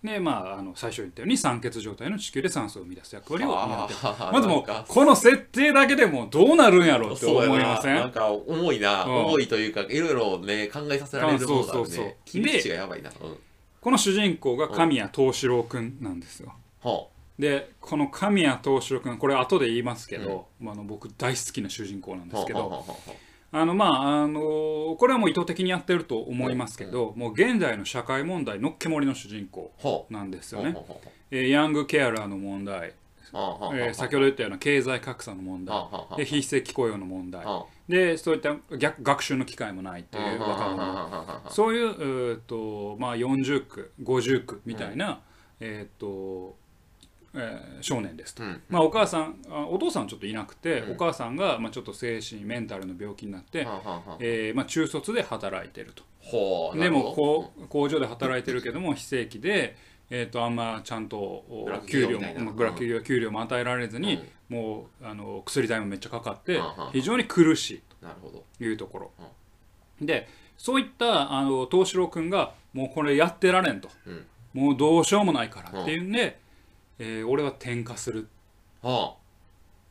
[0.02, 3.94] でまあ、あの最初に言ったように酸欠状態の地球で酸素を生み出す役割を担って
[4.32, 7.94] まずもうこの設定だけでもどうなるんやろうって思いません？
[7.94, 8.06] な。
[8.06, 9.14] んか重いな、うん。
[9.26, 11.84] 重いというかいろいろね考えさせられるものがあるね。
[11.84, 12.72] あそうそうそう。
[12.72, 13.36] やばいな、うん、
[13.82, 16.54] この主人公が神谷藤四郎くんなんですよ。
[16.82, 22.96] はでこの神谷藤四郎くんこれ後で言いますけど、まあ、あの僕大好きな主人公なんあですけどはあはあは
[23.54, 24.40] あのまああの
[24.96, 29.72] これはもう意図的にやってると思いますけど、もう現在の社会問題のっけ盛りの主人公
[30.10, 30.98] なんですあよね、はあは
[31.32, 32.94] えーヤングケアラーの問題、
[33.32, 35.76] えー先ほど言ったような経済格差の問題。
[36.16, 37.44] で非正規雇用の問題。
[37.44, 40.78] はでそういった逆学習の機会もないってあいう若者。
[40.78, 45.20] はそういう、えーとまあ、40区50区みたいな、
[45.60, 46.56] えーと
[47.34, 50.92] えー少年ですと、うんまあ、お母さんあお父さんはちょっといなくて、うん。
[50.92, 54.16] お母さんが、まあ、ちょっと精神メンタルの病気になって、あはあはあ。
[54.20, 56.04] えーまあ、中卒で働いてると。
[56.76, 59.76] でもこう工場で働いてるけども非正規で、
[60.10, 61.44] えー、とあんまちゃんと
[61.88, 68.44] 給料もまあブラック企業給料も与えられずに、うんもうあの薬代もめっちゃかかってはあはあ非常に苦しいなるほど。
[68.58, 69.10] というところ、
[69.98, 74.26] でそういったあの東四郎君がもうこれやってられんと、うん。
[74.52, 76.38] もうどうしようもないからっていうんで、
[76.98, 78.28] えー俺は転化する。
[78.82, 79.14] は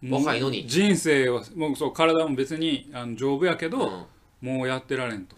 [0.02, 0.68] もう若いのに。
[0.68, 4.08] 人生をもうそう体も別にあの丈夫やけあど、
[4.42, 5.36] もうやってられんと。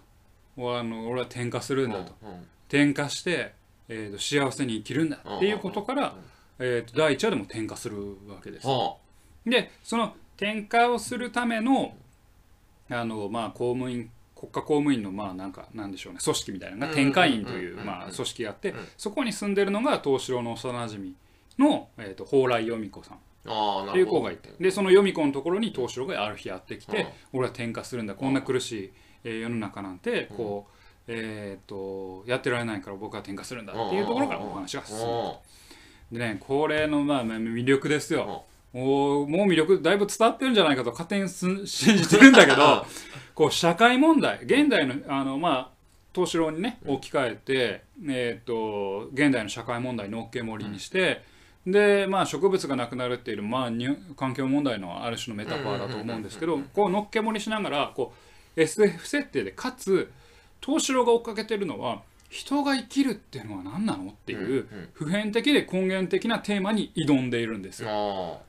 [0.58, 2.30] あの俺は転化するんだと、うん。
[2.30, 2.36] うん。
[2.68, 3.54] 転化して、
[3.90, 6.16] えーと幸せに生きるんだっていうことから、
[6.60, 8.68] えーと第一話でも転化するわけです。
[8.68, 8.96] は
[9.46, 11.96] でその転化をするための
[12.90, 18.88] あの、まあ、公務員国家公務員のまあなんかなんでしょうね組織みたいなのが転化員というまあ組織があってうん。
[18.98, 21.12] そこに住んでるのが東四郎の幼馴染
[21.58, 23.18] の、えー、と蓬莱由美子さん。
[23.18, 24.54] っていう子がいて。
[24.60, 26.94] でその由美子のところに東四郎がある日やってきうん。
[26.94, 28.94] て俺は転化するんだこんな苦しい、
[29.26, 35.34] えー世の中なんてこう、えー、とやってられないから僕は転化するんだっていうところからお話が進む
[36.12, 38.46] でねこれのまあまあ魅力ですよ。
[38.72, 42.86] もうもう魅力だいぶ伝わってるんじゃないかと勝手にす信じてるんだけど
[43.36, 45.70] こう社会問題現代のあのまあ
[46.14, 51.24] 東四郎にね置き換えて、えー、と現代の社会問題のっけ盛りにして、
[51.66, 58.14] でまあ植物がなくなるっていう、まあ、に環境問題のある種のメタファーだと思うんですけどこうのっけ盛りしながらこ
[58.56, 60.12] う SF 設定でかつ
[60.66, 67.90] 東四郎が追っかけてるのは人が生きるっていうのは何なのっていう普遍的で根源的なテーマに挑んでいるんですよ。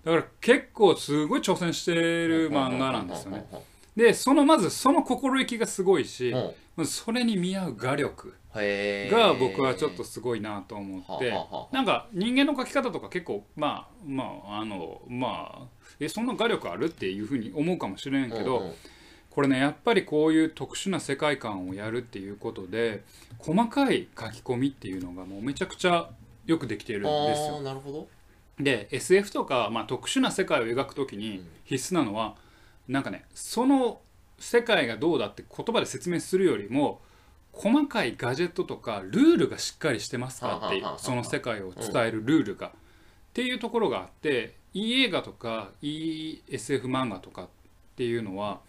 [0.05, 3.45] あだから結構すごい挑戦してーる漫画なんですよね。
[3.95, 6.35] でそのまずその心意気がすごいし
[6.85, 8.35] それに見合う画力
[9.11, 11.33] が僕はちょっとすごいなと思って
[11.73, 15.63] なんか人間の描き方とか結構まあまああのまあ
[16.01, 18.75] えそんな画力あるっていうふうに思うかもしれんけど、
[19.35, 23.03] これねやっぱりこういう特殊な世界観をやるっていうことで
[23.39, 26.09] 細かい書き込みっていうのがもうめちゃくちゃ
[26.47, 28.09] よくできているんですあよーなるほど。
[28.61, 32.37] で SF とか、まあ、特殊な世界を描くときに必須なのは、
[32.87, 34.01] なんかねその
[34.39, 37.01] 世界がどうだって言葉で説明するよりも
[37.53, 42.71] 細かいガジェットとかルールがしっかりしてますかっていうその世界を伝えるルールが、っ
[43.33, 47.49] ていうところがあっていい映画とかいい SF 漫画とかっ
[47.97, 48.61] ていうのは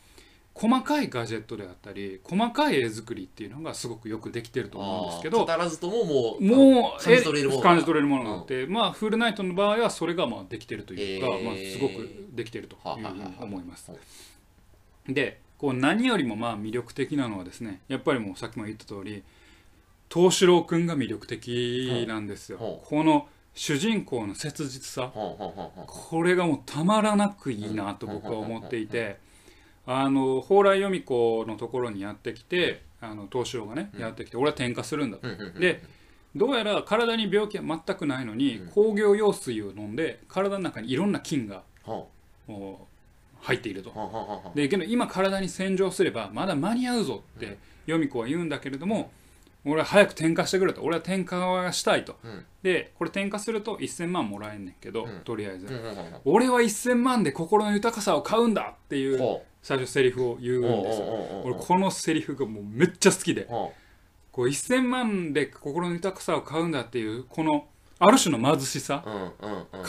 [0.56, 11.44] 細かいガジェットであったり細かい絵作りっていうのがすごくよくできてると思うんですけど語らずとももうもう感じ取れるもの感じ取れるものがあって、まあフルナイトの場合はそれがまあできてるというか、えー。
[11.44, 13.91] まあ、すごくできてるというふうに思います。
[13.91, 13.98] は。
[15.10, 19.24] でこう何よりもまあ魅力的なのはですねやっぱりもうさっきも言った通り
[20.10, 22.58] 東四郎くんが魅力的なんですよ。
[22.60, 22.88] ほう。
[22.88, 25.12] この主人公の切実さ。
[25.13, 29.18] これがもうたまらなくいいなと僕は思っていて
[29.88, 35.28] あの蓬莱由美子のところにやってきてあの東四郎がねやってきて俺は転化するんだと。
[35.60, 35.84] で
[36.36, 42.10] どうやら体に病気は全くないのに、工業用水を飲んで体の中にいろんな菌がほ
[42.45, 42.88] も
[43.41, 43.93] う入っていると。
[44.54, 49.12] でけど今体に洗浄すればまだ間に合うぞって由美子は言うんだけれども
[49.65, 50.82] 俺は早く転化してくれと。
[50.82, 52.45] 俺は転化がしたいと、うん。
[52.62, 55.19] でこれ転化すると1000万もらえんねんけど、うん。
[55.23, 55.67] とりあえず、
[56.23, 61.41] 俺は1000万で心の豊かさを買うんだっていうほ最初セリフを言うんうですよ。
[61.43, 63.47] 俺このセリフがもうめっちゃ好きで。
[63.49, 63.73] ほ
[64.32, 67.67] こう1000万で心の豊かさを買うんだっていうこの
[67.99, 69.06] ある種の貧しさ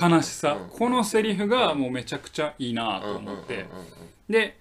[0.00, 3.66] 悲しさうんこのセリフがもうめちゃくちゃいいなと思って。
[4.28, 4.56] で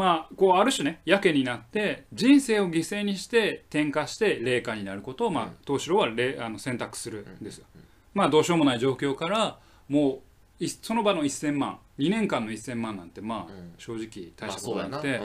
[0.00, 7.66] まあこうある種ねやけになって人生を犠牲にして転化して霊下になることをまあ東四郎は霊あの選択するんですよ。
[8.14, 9.58] まあどうしようもない状況から
[9.90, 10.22] も
[10.58, 13.74] ういその場の1000万2年間の1000万なんてまあうん。
[13.76, 15.20] 正直大まあしたことなくて、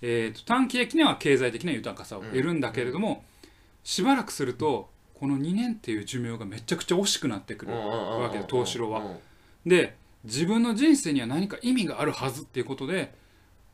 [0.00, 3.22] えーと短期的には経済的な豊かさを得るんだけれども、
[3.84, 9.02] しばらくするとこの2年っていう寿命がめちゃくちゃ惜しくなってくるわけで東四郎は。
[9.66, 13.12] で自分の人生には何か意味があるはずっていうことで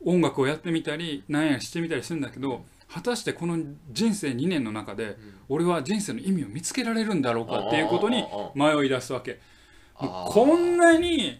[0.05, 3.57] 音楽をやってみたり何やしてみたりするんだけど果たしてこの
[3.91, 5.17] 人生2年の中で
[5.49, 9.39] 俺は人生の意味を見つけられるんだろうかっていうことに迷い出すわけ。
[9.95, 11.39] こんなに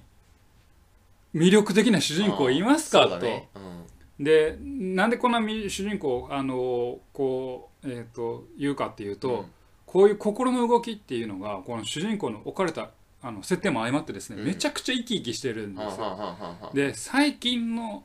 [1.35, 3.19] 魅力的な主人公いますかと。
[3.19, 3.49] ね。
[3.55, 4.23] うん。
[4.23, 9.45] でなんでこんなみ主人公あのこう、えー、と言うかっていうと、うん。
[9.85, 12.89] こういう心の動きっていうのがこの主人公の置かれた
[13.21, 14.47] あの設定も相まってですね、うん。
[14.47, 16.71] めちゃくちゃ生き生きしてるんですよ。
[16.73, 18.03] で最近の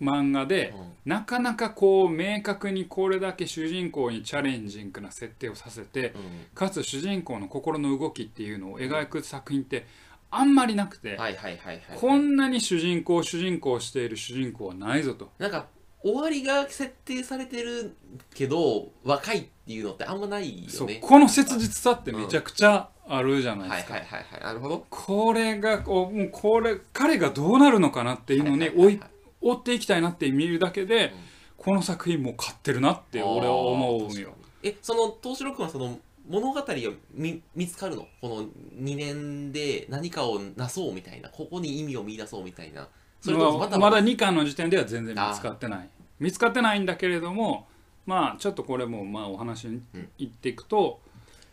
[0.00, 6.12] 漫画で、なかなかこう明確にこれだけ主人公にチャレンジングな設定をさせてうん。
[6.54, 9.86] かつ主人公の心の動きっていうのを描く作品って
[10.30, 11.98] あんまりなくて、はいはいはいはい。
[11.98, 15.30] こんなに主人公主人公している主人公はないぞと。
[15.38, 15.66] なんか
[16.02, 17.96] 終わりが設定されてる
[18.34, 23.94] けど若いっていうのってあんまないそうよねこの切実さってめちゃくちゃあるじゃないですか。
[23.94, 24.42] はいはいはいはい。
[24.42, 24.86] なるほど。
[24.90, 29.00] これがこうもうこれ彼がどうなるのかなっていうのをね追い
[29.44, 31.10] 追っていきたいなって見るだけで、うん。
[31.56, 34.34] この作品もう買ってるなって俺は思うんよ。
[34.62, 36.74] えその東四郎君はその物語が
[37.12, 38.06] 見見つかるの？
[38.20, 38.42] この
[38.82, 41.30] 2年で何かをなそうみたいな？
[41.30, 42.88] ここに意味を見出そうみたいな？
[43.20, 45.88] それともまあまだ2巻の時点では全然見つかってない。
[46.18, 47.66] 見つかってないんだけれども
[48.04, 51.00] まあちょっとこれもまあお話にうんいっていくと、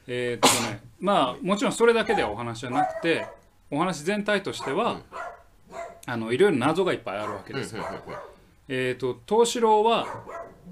[0.08, 3.28] えーっとねまあもちろんそれだけではお話じゃなくて
[3.70, 5.00] お話全体としては、
[6.06, 7.76] あのいろいろ謎がいっぱいあるわけです。
[7.76, 7.84] よ。
[8.68, 10.08] えー、と東四郎は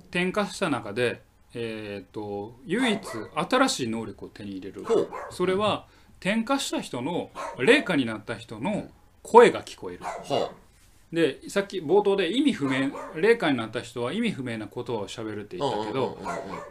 [0.10, 1.22] 転化した中で、
[1.54, 3.02] えー、と唯一
[3.50, 4.86] 新しい能力を手に入れる。
[5.32, 5.86] それは
[6.20, 8.88] 転化した人の霊下になった人の
[9.24, 10.04] 声が聞こえる。
[10.04, 10.52] は
[11.12, 16.20] でさっき冒頭で意味不明霊下になった人は意味不明な言葉を喋るってあ言ったけど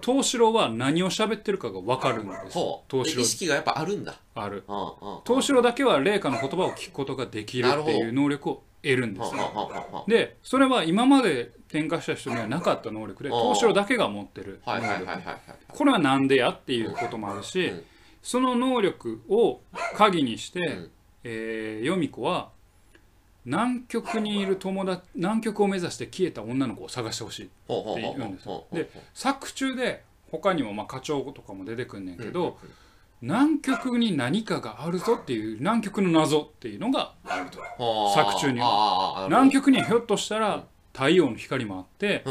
[0.01, 2.59] 東四郎は何を喋ってるかが分かるんです。
[2.88, 3.05] 東四郎。
[3.05, 4.20] で意識がやっぱあるんだ。
[4.35, 4.64] ある。
[5.27, 9.33] 東四郎だけは霊下の言葉を聞くことができるっていう能力を得るんです
[10.07, 14.62] でそれは今まで転化した人にはなかった能力で東四郎だけが持ってる
[15.66, 17.85] これはなんでやっていうこともあるし、うん
[18.20, 19.61] その能力を
[19.94, 20.90] 鍵にして、ん。
[21.24, 22.51] えー、ヨミ子は
[23.48, 32.58] 南極にいる友達南極を目指して消えた女の子を探してほしいって言うんですで作中で他にもまあ課長とかも出てくんねんけど、
[33.22, 37.58] 南極に何かがあるぞっていう南極の謎っていうのがあると
[38.14, 42.24] 作中には南極にはひょっとしたら太陽の光もあって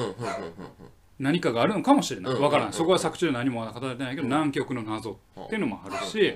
[1.17, 2.33] 何かがあるのかもしれない。
[2.33, 2.69] うんわからうん。
[2.69, 6.35] ないそこは作中で何も語られてないけど南極の謎うんっていうのもあるし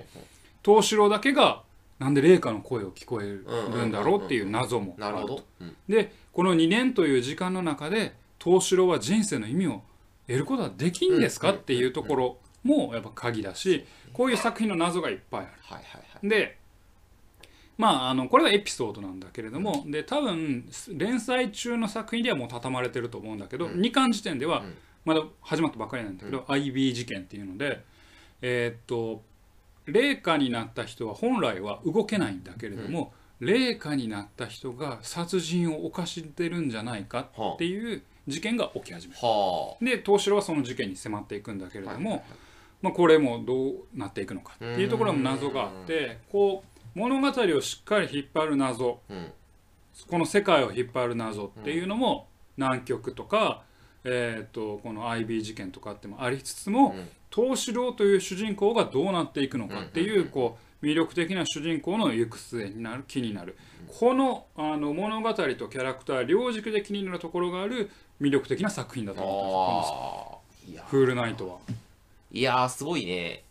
[0.65, 1.61] 東四郎だけが
[2.01, 5.45] なんで霊下の声を聞こえるんだろうっていう謎もあると。
[5.87, 9.83] でこの2年という時間の中で東四郎は人生の意味を
[10.25, 15.51] 得ることはできんですかっていうところもやっぱ鍵だしこういう作品の謎がいっぱいある。
[15.61, 16.27] はいはいはい。
[16.27, 16.57] で
[17.77, 23.79] まああのこれはエピソードなんだけれども、で多分連載中の作品ではもう畳まれてると思うんだけど、うん。
[23.79, 24.75] 2巻時点ではうん。
[25.05, 27.83] まだ始まったばかりなんだけど、IB 事件っていうので
[28.41, 29.23] えーっと
[29.85, 39.19] 霊下になった人は本来は動けないんだけれども、霊下になった人が殺人を犯してるんじゃないかっていう事件が起き始める。
[39.21, 42.23] はで東四郎はその事件に迫っていくんだけれども、あはいはい。
[42.81, 46.63] まあ、これもどうなっていくのかっていうところも謎があってこ
[46.95, 49.31] う物語をしっかり引っ張る謎うん。
[50.09, 53.63] この世界を引っ張る謎っていうのも南極とか、
[54.03, 63.55] えー、とこの IB 事件とかってもありつつもうん東四郎という主人公がどうなっていくのかっていうこう魅力的な主人公の行く末になる気になる。
[63.87, 67.89] このあの物語とキャラクター両軸で気になるところがある
[68.19, 69.89] 魅力的な作品だと思ってます。
[69.89, 71.57] このあーいやフールナイトは。
[72.31, 73.43] いやーすごいね。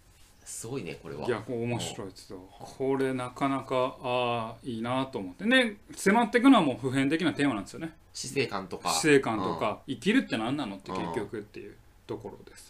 [0.45, 1.27] すごいねこれは。
[1.27, 2.41] いや面白いですよ。
[2.59, 5.45] これなかなかあーいいなと思って。
[5.45, 7.93] ね迫っていくのはもう普遍的なテーマなんですよね。
[8.13, 8.91] 死生観とか。
[8.91, 11.75] 死生観とか生きるって何なのって結局っていう
[12.07, 12.70] ところです、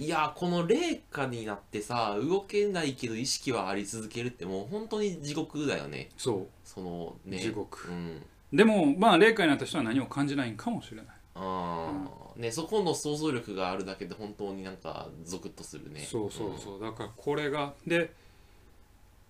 [0.00, 6.08] いいやーこの霊下になってさ動けないけど意識はあり続けるってもう本当に地獄だよね。
[6.16, 7.38] そそのね。
[7.38, 7.88] 地獄。
[7.88, 8.22] うん。
[8.52, 12.40] うでもまあ霊界になった人は何も感じないんかもしれない、あー。
[12.40, 16.00] ねそこの想像力があるだけで本当になんかゾクッとするね。
[16.00, 16.80] そうそうそう。
[16.80, 18.10] だからこれがで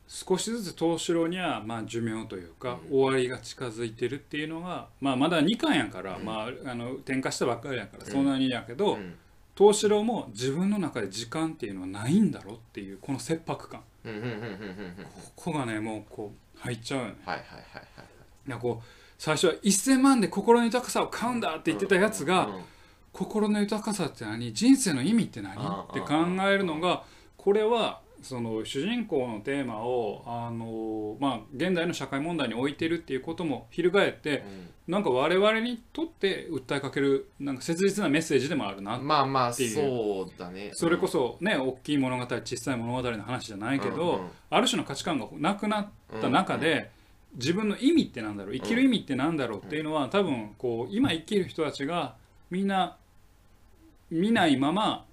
[0.06, 6.24] 少しずつ東四郎にはまあ寿命というか、終わりが近づいてるっていうのが、まあ、まだ2巻やから、うん。
[6.24, 8.10] まあ、あの転化したばっかりやからうん。
[8.10, 9.14] そんなにやけど、うん
[9.60, 13.82] 東四郎も自分の中で時間っていうのはないんだろうっていうこの切迫感。
[15.36, 17.16] ここがねもうこう入っちゃうよね。
[17.26, 18.04] はいはいはいはい
[18.48, 18.50] い。
[18.50, 18.86] やこう
[19.18, 22.48] 最初は1000万で心の豊かさを買うんだって言ってたやつが、
[23.12, 24.54] 心の豊かさって何？
[24.54, 25.58] 人生の意味って何？
[25.58, 26.06] あって考
[26.48, 27.02] えるのが
[27.36, 34.44] これはその主人公のテーマをあの、まあ、現代の社会問題に置いてるっていうことも翻って
[34.86, 39.02] なんか我々にとって訴えかけるなんか切実なメッセージでもあるなう。
[39.02, 40.70] んまあまあていうそうだね。
[40.74, 45.88] それこそね大きい物語小さい物語の話じゃないけど、うんうんある種の価値観がなくなっ
[46.20, 46.90] た中で、
[47.36, 52.16] 自分の意味ってなんだろう生きる意味ってなんだろうっていうのは多分こう今生きる人たちが
[52.50, 52.96] みんな
[54.10, 55.06] 見ないまま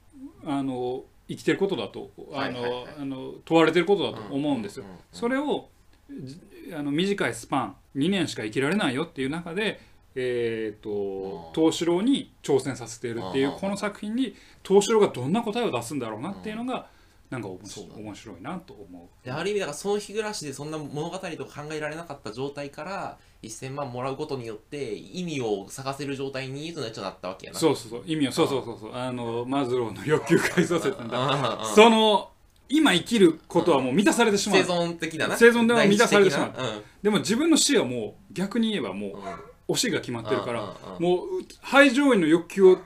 [0.44, 4.86] あの生きてることだとあの、あの問われてることだと思うんですよ。
[5.12, 5.70] それを
[6.10, 6.40] じ
[6.76, 9.80] あの短いスパン2年しか生きられないよっていう中で、
[10.16, 16.88] えー、とうん東四郎に挑戦させているっていううんこの作品に東四郎がどんな答えを出すんだろうなっていうのが
[17.30, 17.96] なんか面白そうだ。
[17.98, 19.26] ね面白いなと思う。
[19.26, 27.60] である意味だからその日暮らしでそんな物語とか考えられなかった状態から1000万もらうことによって意味を探せる状態にとなっちゃなったわけやな。
[27.60, 28.96] そうそうそう意味をそうそうそうそう。
[28.96, 31.20] あのマズローの欲求改造説なんだ。
[31.20, 31.68] うん。
[31.68, 31.76] うん。
[31.76, 32.30] その
[32.70, 34.64] 今生きることはもう満たされてしまう。
[34.64, 39.22] 生存的なな生存では満たされてしまう第一的なでも自分の死はもう逆に言えばもううんうん
[39.68, 40.62] 推しが決まってるから
[41.00, 41.28] もう
[41.70, 42.80] 最上位の欲求をうん。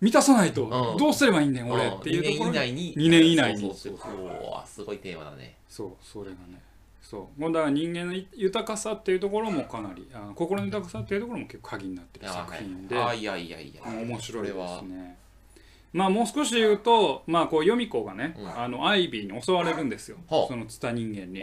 [0.00, 0.98] 満たさないとうん。
[0.98, 1.98] どうすればいいんねん俺うん。
[1.98, 2.94] っていうところ2年以内に。
[2.96, 3.74] 2年以内に。
[3.74, 3.88] す
[4.84, 5.56] ごいテーマだね。
[5.68, 6.60] そうそれがね。
[7.00, 7.52] そう。
[7.52, 15.16] だから人間の豊かさっていうところもかなりあの心の豊かさっていうところも結構鍵になってる作品であいやいやいやうん面白いですね。
[15.92, 18.58] まあもう少し言うとまあこうヨミ子がね、うん。
[18.60, 20.16] あのアイビーに襲われるんですよ。
[20.28, 21.40] そのツタ人間に。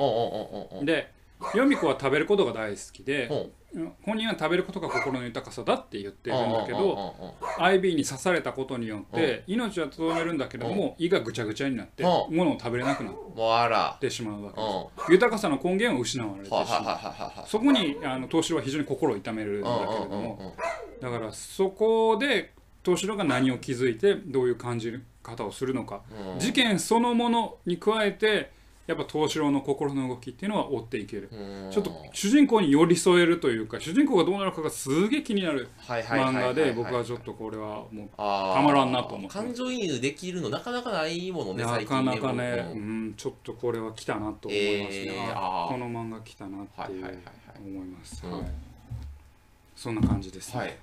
[0.86, 1.12] で
[1.56, 3.50] ヨミ子は食べることが大好きでほ
[4.02, 12.36] 本人は食べることが心の豊かさだって言ってうるんだけどおうおうおうおうアイビーに刺されたことによって命はとどめるんだけれども胃がぐちゃぐちゃになってうん。
[12.36, 14.68] 物を食べれなくなってしまうわけうん。
[14.98, 17.48] です豊かさの根源を失われてしまう。
[17.48, 20.54] そこにあの東四郎は非常に心を痛めるんだけれども
[21.02, 22.52] だからそこで
[22.84, 24.94] 東四郎が何を気づいてどういう感じ
[25.24, 26.02] 方をするのか
[26.34, 26.40] うん。
[26.40, 28.52] 事件そのものに加えて
[28.92, 31.30] やっぱ東四郎の心の動きっていうのは追っていける。
[31.32, 31.72] うん。
[31.72, 36.54] ちょっと主人公に寄り添えるというか主人公がどうなるかがすげえ気になるはいはいはいはいはい。
[36.54, 39.38] 漫画で僕はちょっとこれはもうたまらんなと思って。
[39.38, 43.08] 感情移入できるのなかなかないものねな最近かなかね、ううん。
[43.10, 45.68] ん、ちょっとこれは来たなと思いますね、えー。
[45.70, 47.24] この漫画来たなっていうはいはいはいはい
[47.66, 47.86] 思い。
[47.88, 48.32] ます、うん。
[48.32, 48.52] はい
[49.74, 50.76] そんな感じですね、はい。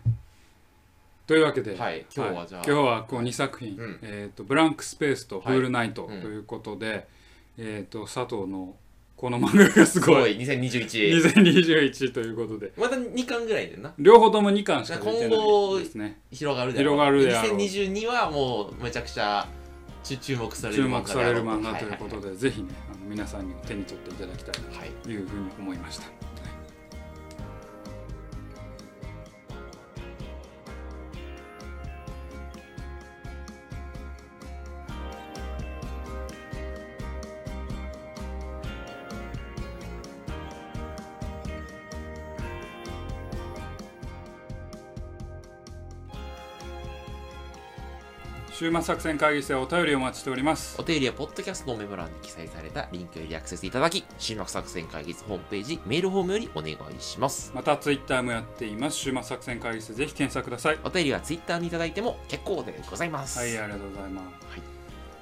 [1.25, 2.05] というわけで、はい。
[2.13, 2.63] 今日はじゃあ。
[2.67, 3.99] 今日はこう2作品、うん。
[4.03, 7.07] えーと「ブランクスペース」と「フールナイト」とうんいうことで、
[7.59, 8.77] えー、と佐藤の
[9.17, 10.21] この漫画がすすごい。
[10.21, 12.73] ごい2021 2021ということで。
[12.77, 13.93] また2巻ぐらいでな。
[13.99, 16.21] 両方とも2巻しか出て今後ないですね。
[16.31, 17.57] 広がるであろう広がるであろう。
[17.57, 19.49] 2022はもうめちゃくちゃ
[20.05, 24.91] 注注目される注目される漫画ということで、ぜひねあの皆さんにも手に取っていただきたいなはい。
[25.03, 26.07] というふうに思いました。
[48.59, 50.83] 週末作戦会議室でお便りをお待ちしておりますお。
[50.83, 57.53] 手入れはポッドキャストのメモ欄に記載されたリンクよりアクセスいただき、新幕作戦会議室ホームページ、メールフォームよりお願いします。
[57.55, 58.97] またツイッターもやっています。
[58.97, 60.79] 週末作戦会議室ぜひ検索ください。
[60.83, 63.39] お便りはツイッターにいただいても結構でございます。
[63.39, 64.25] はい、ありがとうございます。
[64.25, 64.63] はい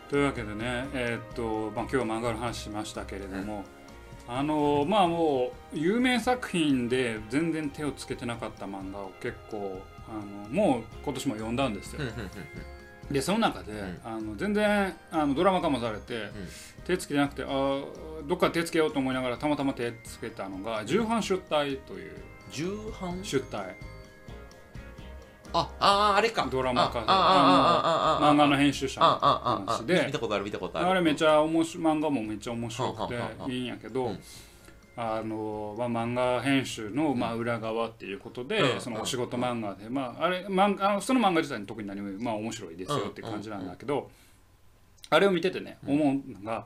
[0.09, 3.66] というわけでね、えーっと、まあ、今日は漫画の話しましたけれども、
[4.28, 12.09] あのまあもう有名作品で全然手をつけてなかった漫画を結構あのもう今年も読んだんですようん。
[12.09, 12.76] うんうんうん
[13.11, 14.01] でその中で、ん。
[14.05, 16.31] あの全然あのドラマ化もされて、
[16.85, 17.85] 手つけてなくてあー
[18.27, 22.13] どっか手つけようと思いながらたまたま手つけたのが重版出体という
[22.51, 23.23] 重版？
[23.23, 23.77] 出体
[25.53, 26.49] ああーあれか。
[26.51, 27.15] ドラマ化あああ
[28.21, 30.05] あああ漫画の編集者の話で。
[30.07, 30.89] 見たことある見たことある。
[30.89, 34.19] あれめちゃ面白い漫画もめっちゃ面白くていいんやけど、うん
[34.99, 38.80] あのまあ、漫画編集の、まあ、裏側っていうことで、うん。
[38.80, 44.11] そのお仕事漫画で、まあ、あれ漫画あのその漫画自体に特に何も、まあ、面白いですよって感じなんだけど、
[45.11, 46.64] あれを見ててね思うのが、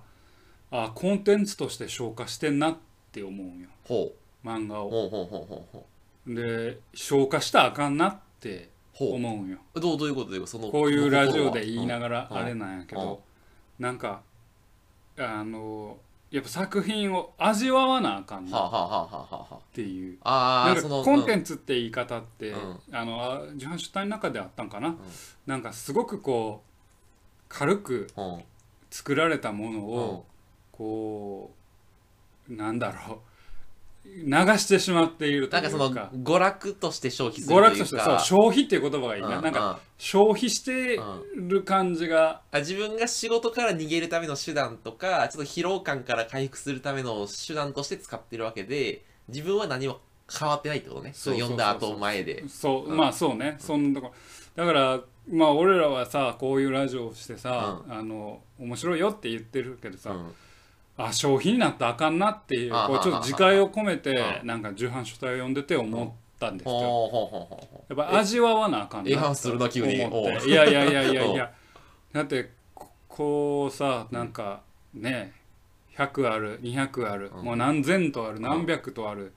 [0.70, 2.76] あコンテンツとして消化してんなっ
[3.10, 3.68] て思うんよ。
[3.84, 4.12] ほ
[4.44, 4.86] 漫画を。
[4.86, 5.86] うほうほうほうほうほ
[6.28, 6.34] う。
[6.34, 9.58] で消化したらあかんなってほ思うんよ。
[9.74, 12.36] うどうどういうことでそのこういうラジオで言いなががらうん。
[12.36, 13.22] あれなんやけど、
[13.80, 14.22] なんか
[15.18, 15.98] あの
[16.30, 19.58] やっぱ作品を味わわなあかんはあはあはあはあはあ。
[19.74, 20.18] ていう。
[20.22, 22.78] あなんかあそのコンテンンツって言い方って、うん。
[22.92, 24.96] あのあ自販出体の中であったんかな、
[25.46, 28.34] なんかすごくこう軽くうん。
[28.34, 28.42] うん
[28.90, 30.26] 作られたものを、
[30.72, 31.54] こ
[32.48, 33.18] うなんだろう
[34.04, 40.98] 流してしまっているとないんかそのうか娯楽として消費する娯楽としてそう消費っていう言葉がいいな、うんなんか消費して
[41.36, 50.00] る感じが、あ自分が仕事から逃げるための手段とかちょっと疲労感から回復するための手段として使ってるわけで自分は何も
[50.38, 51.12] 変わってないってことね。
[51.14, 52.48] そう読んだ後前で。
[52.48, 52.96] そう、うん。
[52.96, 53.56] まあそうね。
[53.58, 54.14] そんなとこ。
[54.56, 60.34] だからまあ俺らはさこういうラジオをしてさ、あの面白いよって言ってるけどさ、うん
[61.06, 66.72] あ消費になったらあかんなっていうあこうちょっと自戒を込めてうなんか重版書体を読んでて思ったんですよ。
[66.72, 70.02] ほうほうほうほうほやっぱ味わわなあかんなえ違反するな急に。
[70.04, 70.48] 思って。
[70.48, 71.22] いやいやいやいや。
[71.24, 71.52] おいうや
[72.12, 74.62] だってここうさなんか
[74.94, 75.32] ね
[75.96, 77.44] 100ある200ある、うん。
[77.44, 79.32] もう何千とある何百とある、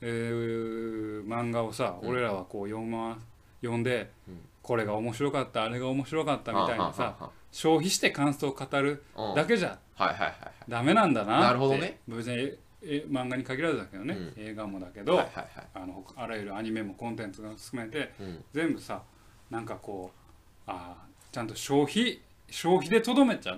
[0.00, 2.10] えー漫画をさ、うん。
[2.10, 3.18] 俺らはこう読ま
[3.60, 9.04] 読んで、うんこれが面白かったあれが面白かったみたいなさは消費して感想を語る
[9.36, 9.78] だけじゃ
[10.68, 11.46] ダメなんだなって。
[11.46, 12.00] なるほどね。
[12.08, 14.32] 別にええ漫画に限らずだけどね、うん。
[14.36, 18.44] 映画もだけど、あのあらゆるアニメもコンテンツが含めてうん。
[18.52, 19.02] 全部さ
[19.50, 23.56] なんかこうあーちゃんと消費消費でとどめちゃ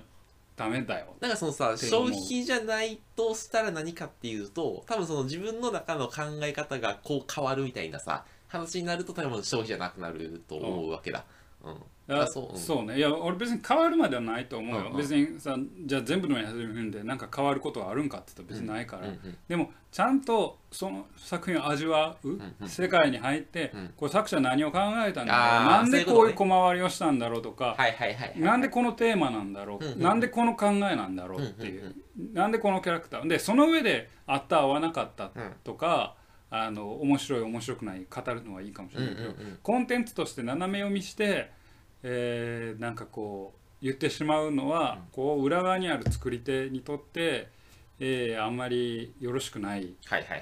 [0.56, 1.06] ダメだよ。
[1.20, 11.24] なんかそのさ消費じゃないとしたら何かっていうと多分その自分の中の考え方がこう変わるみたいなさ話になると多分消費じゃなくなると思うわけだ。
[11.62, 11.74] うん。
[12.10, 12.58] ああそううん。
[12.58, 12.96] そうね。
[12.96, 14.96] いや俺別に変わるまではないと思うよ、うんうん。
[14.96, 25.68] 別にさじゃあ全部のやつ読んでなんか変わることがあるんかって言ったら別にないから、うんうんでもちゃんとその作品を味わう、んうん世界に入って、うんこれ作者何を考えたんだろう？
[25.70, 28.40] なんでこういう小回りをしたんだろうとか、はいはいはいはい。
[28.40, 31.94] なんでこのテーマなんだろう、うんうんなんでこの考えなんだろうっていう、
[32.32, 33.26] なんでこのキャラクター？
[33.26, 35.52] でその上で合った合わなかったうん。
[35.64, 36.14] とか、
[36.50, 41.50] あの面白い面白くない語るのはいいかもしうんれないけど、コンテンツとして斜め読みして、
[42.02, 47.48] えーなんかこう言ってしまうのは、こう裏側にある作り手にとって、
[48.00, 49.94] えーあんまりよろしくない。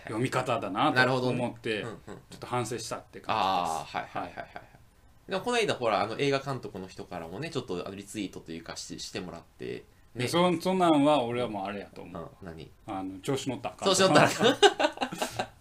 [0.05, 1.89] 読み方だなとなるほどね思って、ちょ
[2.37, 3.97] っと反省したって感じです。
[3.97, 4.49] はいはいはいはいはい。
[5.29, 9.85] でもこの間ほらあの映画監督の人からもねちょっとリツイートというかししてもらって
[10.15, 10.29] でね。
[10.29, 12.31] そそんなんは俺はもうあれやと思う。
[12.43, 12.71] うん何？
[12.87, 14.29] あの調子乗ったかん調子乗ったら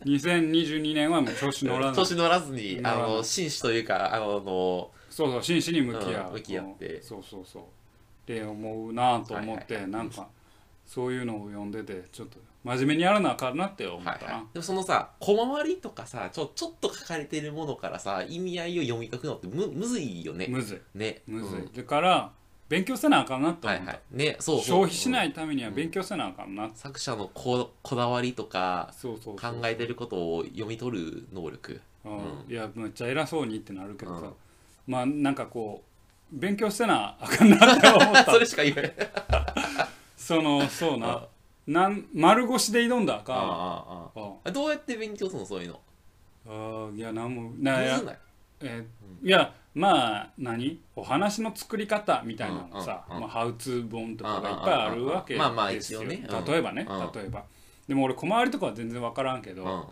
[0.06, 7.02] 2022年はもう調子乗らない調子乗らずにあの紳士というかあのそうそう真摯に向き合う、うん向き合って。
[7.02, 7.64] そうそうそう。
[7.64, 7.66] っ
[8.26, 10.04] て思うなと思って、はいはいはい。
[10.04, 10.28] なんか
[10.86, 20.48] そういうのを読んでてちょっと真面目にやらなあかんなって思ったな、はいはい、でもそのさ小回りとかさちょちょっと書かれてるものからさ意味合いを読み書くのってむむずいよね。
[20.50, 20.98] むずい。
[20.98, 21.22] ね。
[21.28, 21.74] むずい、うん。
[21.74, 22.32] だから
[22.68, 24.00] 勉強せなあかんなと思った、はいはい。
[24.12, 31.80] ねそうそう消費しないためには勉強せなあかんな、作者のここだわりとかそうそうそう考えてることを読み取る能力。
[32.04, 32.18] うん。
[32.18, 34.34] ういやめっちゃ偉そうにってなるけどさ、うん。
[34.88, 35.84] まあなんかこ
[36.34, 38.26] う勉強せなあかんなって思った。
[38.32, 38.94] それしか言えない。
[40.18, 41.08] そのそうな。
[41.10, 41.28] あ
[41.68, 43.36] なん丸腰で挑んだらあかん。
[43.36, 45.80] ああああどうやって勉強するのそういうの？
[46.48, 48.00] あーいやなんもむないや。
[48.00, 48.20] ずない
[48.62, 50.80] えーいやまあ何？
[50.96, 55.36] お話の作り方みたいなのさ、まあ、ハウツー本とかがいっぱいあるわけ
[55.74, 56.04] ですよ。
[56.04, 56.46] ねうん。
[56.46, 57.12] 例えばね、うん。
[57.12, 57.44] 例えば。
[57.88, 59.84] でも俺小回りとかは全然分からんけど、うん。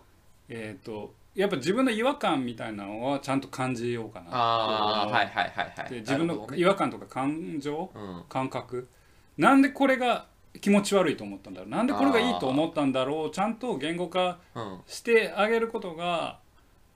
[0.48, 5.90] えっ、とやっぱ自分の違和感みたいなのはちゃんと感じようかなああはいはいはいはい。
[5.90, 8.22] で自分の違和感とか感情うん。
[8.28, 8.88] 感覚。
[9.36, 10.26] なんでこれが
[10.60, 11.70] 気持ち悪いと思ったんだろう？
[11.70, 13.30] なんでこれがいいと思ったんだろう？
[13.30, 14.78] ちゃんと言語化うん。
[14.86, 16.38] してあげることが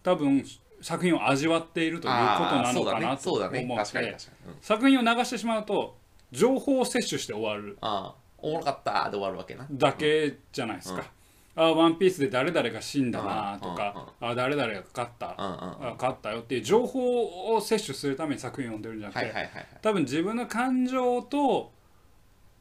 [0.03, 0.43] 多分
[0.81, 3.59] 作品を味わっているということなのかなと思って。
[3.59, 4.57] うん。
[4.61, 5.97] 作品を流してしまうと
[6.31, 7.77] 情報を摂取して終わる。
[7.81, 9.67] ああおもろかったで終わるわけな。
[9.71, 11.05] だけじゃないですか。
[11.57, 15.89] あワンピースで誰々が死んだなとか、あ誰々が勝った、うんうんうん。
[15.89, 19.51] あ勝ったよっていう情報を摂取するために作品を読んでるんじゃなくて、
[19.83, 21.73] 多分自分の感情と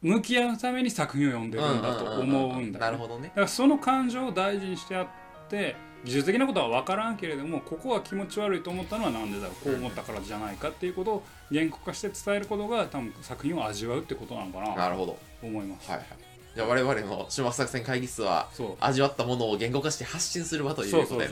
[0.02, 2.80] 向き合うために作品を読んでるんだと思うんだ。
[2.80, 3.28] なるほどね。
[3.28, 5.08] だからその感情を大事にしてやっ
[5.48, 14.74] て技術的なことは分からんけれどもここが気持ち悪いと思ったのはなんでだろうこう思ったからじゃないかっていうことを言語化して伝えることが多分作品を味わうってことなのかな。
[14.76, 15.18] なるほど。
[15.40, 15.90] と思います。
[15.90, 16.06] はいはい。
[16.54, 18.76] じゃあ我々の終末作戦会議室はそう。
[18.80, 21.28] 味わったものを言語化して発信する場ということで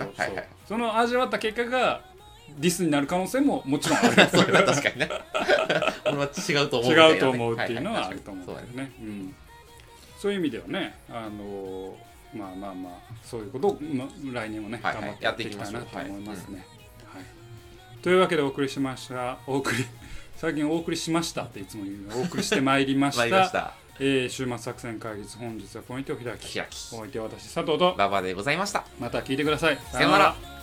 [0.66, 2.02] その味わった結果が
[2.58, 4.08] ディスになる可能性ももちろんある。
[4.30, 5.08] それは確かにね
[6.06, 7.02] 俺は違うと思うね。
[7.02, 8.68] 違うと思うっていうのはあると思うんそうだね。
[8.74, 8.92] だよね。
[9.00, 9.34] うん。
[10.18, 16.66] そういう意味ではね、あのーまあまあまあそういうことを、まあ、来年もね、はいはい頑張ってやっていきたいなと思いますね。
[17.12, 17.24] はい。
[18.02, 19.38] というわけでお送りしました。
[19.46, 19.84] お送り
[20.36, 23.74] 最近お送りしましたっていつも言うのお送りしてまいりまし参た りました。
[23.98, 26.54] えー週末作戦会議室本日はポイントを開き。
[26.58, 26.94] 開き。
[26.94, 27.94] お相手は私佐藤と。
[27.96, 28.84] ババでございました。
[29.00, 29.78] また聞いてください。
[29.92, 30.55] さよなら